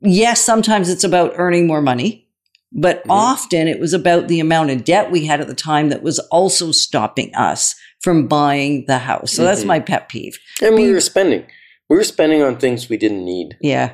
yes, 0.00 0.42
sometimes 0.42 0.88
it's 0.88 1.04
about 1.04 1.32
earning 1.36 1.66
more 1.66 1.82
money, 1.82 2.28
but 2.72 3.04
Mhm. 3.04 3.10
often 3.10 3.68
it 3.68 3.78
was 3.78 3.92
about 3.92 4.28
the 4.28 4.40
amount 4.40 4.70
of 4.70 4.84
debt 4.84 5.10
we 5.10 5.26
had 5.26 5.40
at 5.40 5.48
the 5.48 5.54
time 5.54 5.90
that 5.90 6.02
was 6.02 6.18
also 6.30 6.72
stopping 6.72 7.34
us 7.34 7.74
from 8.00 8.26
buying 8.26 8.84
the 8.86 8.98
house. 8.98 9.32
So 9.32 9.44
that's 9.44 9.64
Mhm. 9.64 9.66
my 9.68 9.80
pet 9.80 10.08
peeve. 10.08 10.38
And 10.62 10.74
we 10.76 10.90
were 10.90 11.00
spending. 11.00 11.44
We 11.90 11.96
were 11.96 12.04
spending 12.04 12.42
on 12.42 12.56
things 12.56 12.88
we 12.88 12.96
didn't 12.96 13.24
need. 13.24 13.56
Yeah. 13.60 13.92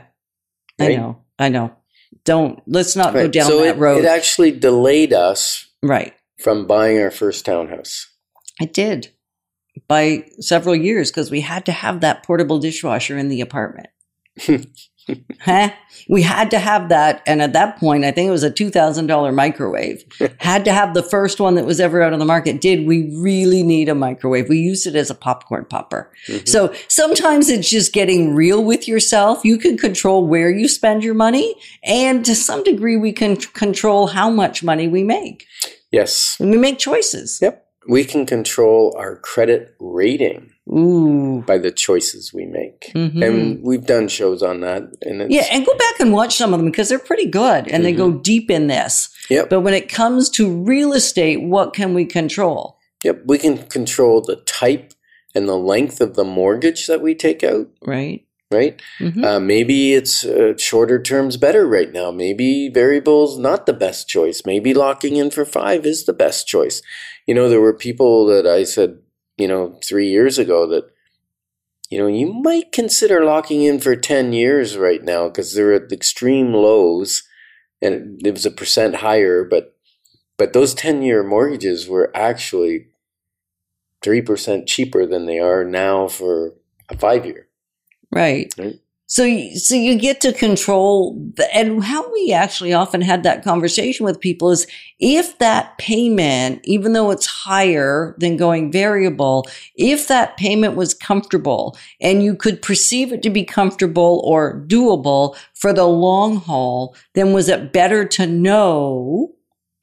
I 0.79 0.95
know. 0.95 1.19
I 1.39 1.49
know. 1.49 1.73
Don't 2.25 2.63
let's 2.67 2.97
not 2.97 3.13
go 3.13 3.29
down 3.29 3.47
so 3.47 3.61
that 3.61 3.77
it, 3.77 3.79
road. 3.79 4.05
it 4.05 4.07
actually 4.07 4.53
delayed 4.53 5.13
us 5.13 5.67
right. 5.83 6.15
from 6.43 6.67
buying 6.67 6.99
our 6.99 7.11
first 7.11 7.45
townhouse. 7.45 8.07
It 8.61 8.73
did 8.73 9.13
by 9.89 10.27
several 10.41 10.75
years 10.75 11.11
because 11.11 11.31
we 11.31 11.41
had 11.41 11.65
to 11.67 11.73
have 11.73 12.01
that 12.01 12.25
portable 12.25 12.59
dishwasher 12.59 13.17
in 13.17 13.29
the 13.29 13.41
apartment. 13.41 13.89
huh? 15.41 15.71
We 16.09 16.23
had 16.23 16.51
to 16.51 16.59
have 16.59 16.89
that. 16.89 17.23
And 17.27 17.41
at 17.43 17.53
that 17.53 17.79
point, 17.79 18.05
I 18.05 18.11
think 18.11 18.29
it 18.29 18.33
was 18.33 18.43
a 18.43 18.51
$2,000 18.51 19.35
microwave. 19.35 20.05
had 20.39 20.65
to 20.65 20.73
have 20.73 20.95
the 20.95 21.03
first 21.03 21.41
one 21.41 21.55
that 21.55 21.67
was 21.67 21.81
ever 21.81 22.03
out 22.03 22.13
on 22.13 22.19
the 22.19 22.25
market. 22.25 22.61
Did 22.61 22.87
we 22.87 23.15
really 23.17 23.63
need 23.63 23.89
a 23.89 23.95
microwave? 23.95 24.49
We 24.49 24.59
used 24.59 24.87
it 24.87 24.95
as 24.95 25.11
a 25.11 25.15
popcorn 25.15 25.65
popper. 25.65 26.11
Mhm. 26.29 26.49
So 26.49 26.75
sometimes 26.89 27.49
it's 27.49 27.69
just 27.71 27.93
getting 27.93 28.35
real 28.35 28.65
with 28.65 28.89
yourself. 28.89 29.45
You 29.45 29.59
can 29.59 29.77
control 29.79 30.27
where 30.27 30.51
you 30.51 30.69
spend 30.69 31.05
your 31.05 31.15
money. 31.15 31.55
And 31.83 32.25
to 32.25 32.35
some 32.35 32.65
degree, 32.65 32.97
we 32.97 33.13
can 33.13 33.37
control 33.37 34.09
how 34.09 34.31
much 34.31 34.63
money 34.63 34.89
we 34.89 35.03
make. 35.03 35.47
Yes. 35.91 36.37
And 36.41 36.51
we 36.51 36.59
make 36.59 36.79
choices. 36.79 37.39
Yep. 37.43 37.67
We 37.89 38.05
can 38.05 38.27
control 38.27 38.95
our 38.97 39.17
credit 39.17 39.75
rating 39.81 40.50
Ooh. 40.69 41.43
by 41.47 41.59
the 41.59 41.71
choices 41.71 42.33
we 42.33 42.45
make. 42.47 42.93
Mhm. 42.95 43.25
And 43.27 43.63
we've 43.63 43.87
done 43.87 44.09
shows 44.09 44.43
on 44.43 44.61
that. 44.61 44.83
And 45.03 45.31
Yeah, 45.33 45.47
and 45.51 45.65
go 45.67 45.75
back 45.77 45.99
and 46.01 46.13
watch 46.13 46.37
some 46.37 46.53
of 46.53 46.61
them 46.61 46.71
because 46.71 46.89
they're 46.89 46.99
pretty 46.99 47.27
good 47.27 47.67
and 47.69 47.85
they 47.85 47.93
go 47.93 48.13
deep 48.13 48.51
in 48.51 48.67
this. 48.69 49.09
Yep. 49.31 49.49
But 49.51 49.61
when 49.61 49.75
it 49.75 49.89
comes 49.89 50.29
to 50.31 50.49
real 50.49 50.93
estate, 50.93 51.43
what 51.43 51.73
can 51.75 51.95
we 51.95 52.05
control? 52.05 52.77
Yep, 53.05 53.23
we 53.27 53.39
can 53.39 53.59
control 53.59 54.21
the 54.21 54.37
type 54.37 54.93
and 55.35 55.49
the 55.49 55.57
length 55.57 56.01
of 56.01 56.15
the 56.15 56.25
mortgage 56.25 56.87
that 56.87 57.01
we 57.01 57.15
take 57.15 57.43
out, 57.43 57.69
Right. 57.87 58.25
right? 58.53 58.81
Mhm. 59.01 59.25
Uh, 59.25 59.41
maybe 59.41 59.95
it's 59.95 60.25
uh, 60.25 60.53
shorter 60.57 61.01
terms 61.01 61.37
better 61.37 61.67
right 61.67 61.93
now. 61.93 62.11
Maybe 62.11 62.69
variable's 62.69 63.39
not 63.39 63.65
the 63.67 63.73
best 63.73 64.09
choice. 64.09 64.43
Maybe 64.45 64.75
locking 64.75 65.17
in 65.17 65.31
for 65.31 65.45
five 65.45 65.87
is 65.87 66.05
the 66.05 66.13
best 66.13 66.47
choice. 66.47 66.83
You 67.27 67.35
know, 67.35 67.49
there 67.49 67.61
were 67.61 67.73
people 67.75 68.27
that 68.27 68.47
I 68.47 68.65
said, 68.65 68.99
you 69.41 69.49
know, 69.49 69.79
three 69.85 70.09
years 70.09 70.39
ago 70.39 70.67
that, 70.69 70.85
you 71.91 71.99
know, 71.99 72.07
you 72.07 72.33
might 72.33 72.73
consider 72.73 73.25
locking 73.25 73.63
in 73.63 73.81
for 73.81 73.97
10 73.97 74.33
years 74.33 74.77
right 74.77 75.03
now 75.03 75.29
because 75.29 75.55
they're 75.55 75.73
at 75.73 75.93
extreme 75.93 76.53
lows 76.53 77.25
and 77.83 78.21
it 78.25 78.33
was 78.33 78.47
a 78.47 78.51
percent 78.51 78.97
higher, 78.97 79.45
but 79.45 79.75
but 80.37 80.55
those 80.55 80.73
10 80.73 81.03
year 81.03 81.23
mortgages 81.23 81.87
were 81.87 82.11
actually 82.15 82.87
3% 84.03 84.67
cheaper 84.67 85.05
than 85.05 85.27
they 85.27 85.39
are 85.39 85.65
now 85.65 86.09
for 86.09 86.55
a 86.89 86.97
five 86.97 87.27
year. 87.27 87.49
Right. 88.11 88.53
Right. 88.57 88.81
So, 89.11 89.25
so 89.55 89.75
you 89.75 89.99
get 89.99 90.21
to 90.21 90.33
control 90.33 91.21
the, 91.35 91.53
and 91.53 91.83
how 91.83 92.13
we 92.13 92.33
actually 92.33 92.73
often 92.73 93.01
had 93.01 93.25
that 93.25 93.43
conversation 93.43 94.07
with 94.07 94.21
people 94.21 94.53
is 94.53 94.69
if 95.01 95.37
that 95.39 95.77
payment, 95.79 96.61
even 96.63 96.93
though 96.93 97.11
it's 97.11 97.27
higher 97.27 98.15
than 98.19 98.37
going 98.37 98.71
variable, 98.71 99.49
if 99.75 100.07
that 100.07 100.37
payment 100.37 100.77
was 100.77 100.95
comfortable 100.95 101.77
and 102.01 102.23
you 102.23 102.37
could 102.37 102.63
perceive 102.63 103.13
it 103.13 103.21
to 103.25 103.31
be 103.31 103.43
comfortable 103.43 104.23
or 104.25 104.65
doable 104.69 105.37
for 105.55 105.73
the 105.73 105.87
long 105.87 106.37
haul, 106.37 106.95
then 107.15 107.33
was 107.33 107.49
it 107.49 107.73
better 107.73 108.05
to 108.05 108.29
know 108.29 109.35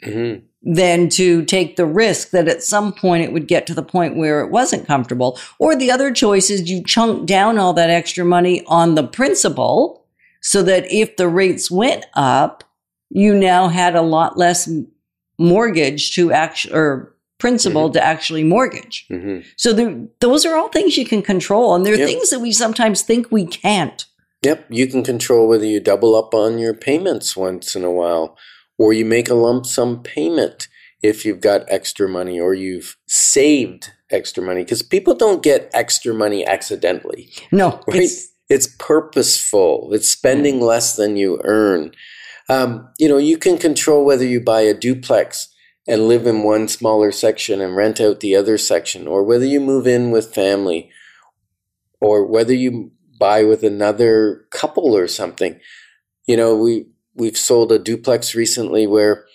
Mm-hmm. 0.04 0.46
Than 0.64 1.08
to 1.10 1.46
take 1.46 1.76
the 1.76 1.86
risk 1.86 2.32
that 2.32 2.48
at 2.48 2.64
some 2.64 2.92
point 2.92 3.24
it 3.24 3.32
would 3.32 3.48
get 3.48 3.68
to 3.68 3.74
the 3.74 3.84
point 3.84 4.18
where 4.18 4.42
it 4.42 4.52
wasn't 4.52 4.88
comfortable. 4.88 5.40
Or 5.60 5.76
the 5.76 5.92
other 5.92 6.12
choice 6.12 6.50
is 6.50 6.70
you 6.70 6.84
chunk 6.84 7.28
down 7.28 7.58
all 7.58 7.74
that 7.74 7.90
extra 7.90 8.26
money 8.26 8.64
on 8.66 8.96
the 8.96 9.08
principal 9.08 10.06
so 10.42 10.64
that 10.64 10.92
if 10.92 11.16
the 11.18 11.28
rates 11.28 11.70
went 11.70 12.06
up, 12.16 12.64
you 13.10 13.36
now 13.36 13.68
had 13.68 13.96
a 13.96 14.02
lot 14.02 14.38
less 14.38 14.70
mortgage 15.38 16.16
to 16.16 16.32
actually, 16.32 16.74
or 16.74 17.16
principal 17.38 17.90
to 17.92 18.04
actually 18.04 18.44
mortgage. 18.44 19.06
Mm-hmm. 19.10 19.48
So 19.58 19.74
the, 19.74 20.10
those 20.20 20.46
are 20.46 20.56
all 20.56 20.70
things 20.70 20.98
you 20.98 21.06
can 21.06 21.22
control. 21.22 21.76
And 21.76 21.86
they're 21.86 21.98
Yep. 21.98 22.08
things 22.08 22.30
that 22.32 22.40
we 22.40 22.52
sometimes 22.52 23.04
think 23.04 23.32
we 23.32 23.46
can't. 23.46 24.06
Yep, 24.44 24.68
you 24.70 24.88
can 24.88 25.04
control 25.04 25.48
whether 25.48 25.66
you 25.66 25.80
double 25.80 26.16
up 26.16 26.34
on 26.34 26.60
your 26.60 26.74
payments 26.74 27.36
once 27.36 27.76
in 27.76 27.84
a 27.84 27.92
while, 27.92 28.38
or 28.78 28.94
you 28.94 29.06
make 29.06 29.30
a 29.30 29.34
lump 29.34 29.66
sum 29.66 30.02
payment 30.04 30.68
if 31.02 31.26
you've 31.26 31.42
got 31.42 31.66
extra 31.68 32.10
money, 32.10 32.40
or 32.40 32.54
you've 32.54 32.98
saved 33.08 33.92
extra 34.10 34.42
money. 34.44 34.64
Because 34.64 34.82
people 34.82 35.14
don't 35.14 35.44
get 35.44 35.70
extra 35.74 36.14
money 36.14 36.46
accidentally, 36.46 37.30
No, 37.52 37.82
right? 37.88 38.02
it's, 38.04 38.30
It's 38.50 38.68
purposeful. 38.80 39.90
It's 39.94 40.10
spending 40.10 40.62
less 40.62 40.96
than 40.96 41.18
you 41.18 41.40
earn. 41.44 41.92
Um, 42.50 42.90
you 42.98 43.10
know, 43.10 43.18
you 43.18 43.38
can 43.38 43.58
control 43.58 44.06
whether 44.06 44.26
you 44.26 44.40
buy 44.40 44.62
a 44.62 44.74
duplex 44.74 45.50
and 45.88 46.08
live 46.08 46.26
in 46.26 46.44
one 46.44 46.68
smaller 46.68 47.12
section 47.12 47.62
and 47.62 47.76
rent 47.76 48.00
out 48.02 48.20
the 48.22 48.36
other 48.36 48.58
section, 48.58 49.08
or 49.08 49.24
whether 49.24 49.46
you 49.46 49.60
move 49.60 49.86
in 49.86 50.12
with 50.12 50.34
family, 50.34 50.90
or 52.00 52.26
whether 52.26 52.54
you 52.54 52.92
buy 53.20 53.44
with 53.44 53.64
another 53.64 54.46
couple 54.52 54.96
or 54.96 55.08
something. 55.08 55.60
You 56.26 56.38
know, 56.38 56.56
we 56.56 56.88
we've 57.18 57.38
sold 57.38 57.72
a 57.72 57.80
duplex 57.80 58.36
recently 58.36 58.88
where 58.88 59.26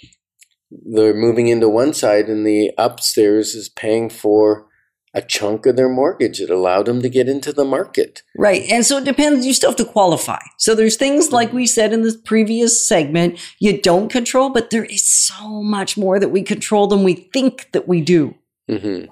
they're 0.70 1.14
moving 1.14 1.48
into 1.48 1.68
one 1.68 1.92
side 1.92 2.28
and 2.28 2.46
the 2.46 2.70
upstairs 2.78 3.54
is 3.54 3.68
paying 3.68 4.08
for 4.08 4.66
a 5.14 5.20
chunk 5.20 5.66
of 5.66 5.76
their 5.76 5.90
mortgage. 5.90 6.40
It 6.40 6.48
allowed 6.48 6.86
them 6.86 7.02
to 7.02 7.08
get 7.10 7.28
into 7.28 7.52
the 7.52 7.66
market. 7.66 8.22
Right. 8.38 8.62
And 8.70 8.86
so 8.86 8.96
it 8.96 9.04
depends. 9.04 9.44
You 9.44 9.52
still 9.52 9.68
have 9.70 9.76
to 9.76 9.84
qualify. 9.84 10.38
So 10.58 10.74
there's 10.74 10.96
things 10.96 11.32
like 11.32 11.52
we 11.52 11.66
said 11.66 11.92
in 11.92 12.00
the 12.00 12.18
previous 12.24 12.88
segment, 12.88 13.38
you 13.58 13.78
don't 13.82 14.08
control, 14.08 14.48
but 14.48 14.70
there 14.70 14.84
is 14.86 15.06
so 15.06 15.62
much 15.62 15.98
more 15.98 16.18
that 16.18 16.30
we 16.30 16.42
control 16.42 16.86
than 16.86 17.04
we 17.04 17.14
think 17.14 17.68
that 17.72 17.86
we 17.86 18.00
do. 18.00 18.34
hmm 18.70 19.04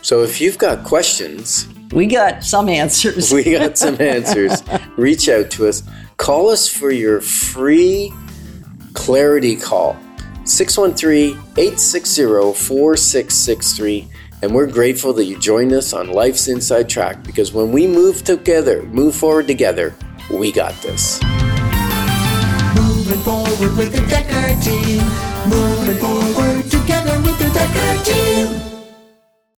So 0.00 0.22
if 0.22 0.40
you've 0.40 0.56
got 0.58 0.84
questions, 0.84 1.68
We 1.92 2.06
got 2.06 2.42
some 2.44 2.70
answers. 2.70 3.30
we 3.30 3.44
got 3.52 3.76
some 3.76 3.96
answers. 4.00 4.62
Reach 4.96 5.28
out 5.28 5.50
to 5.52 5.68
us. 5.68 5.82
Call 6.18 6.50
us 6.50 6.68
for 6.68 6.90
your 6.90 7.20
free 7.20 8.12
clarity 8.92 9.54
call 9.56 9.96
613 10.44 11.38
860 11.56 12.22
4663. 12.52 14.08
And 14.42 14.54
we're 14.54 14.66
grateful 14.66 15.12
that 15.14 15.24
you 15.24 15.38
joined 15.38 15.72
us 15.72 15.92
on 15.92 16.10
Life's 16.10 16.48
Inside 16.48 16.88
Track 16.88 17.22
because 17.22 17.52
when 17.52 17.72
we 17.72 17.86
move 17.86 18.24
together, 18.24 18.82
move 18.82 19.14
forward 19.14 19.46
together, 19.46 19.94
we 20.30 20.52
got 20.52 20.74
this. 20.82 21.22
Moving 22.74 23.20
forward 23.20 23.76
with 23.76 23.92
the 23.92 24.02
Dekker 24.10 24.62
team. 24.62 25.02
Moving 25.48 25.96
forward 25.96 26.64
together 26.70 27.16
with 27.22 27.38
the 27.38 27.46
Dekker 27.46 28.04
team. 28.04 28.77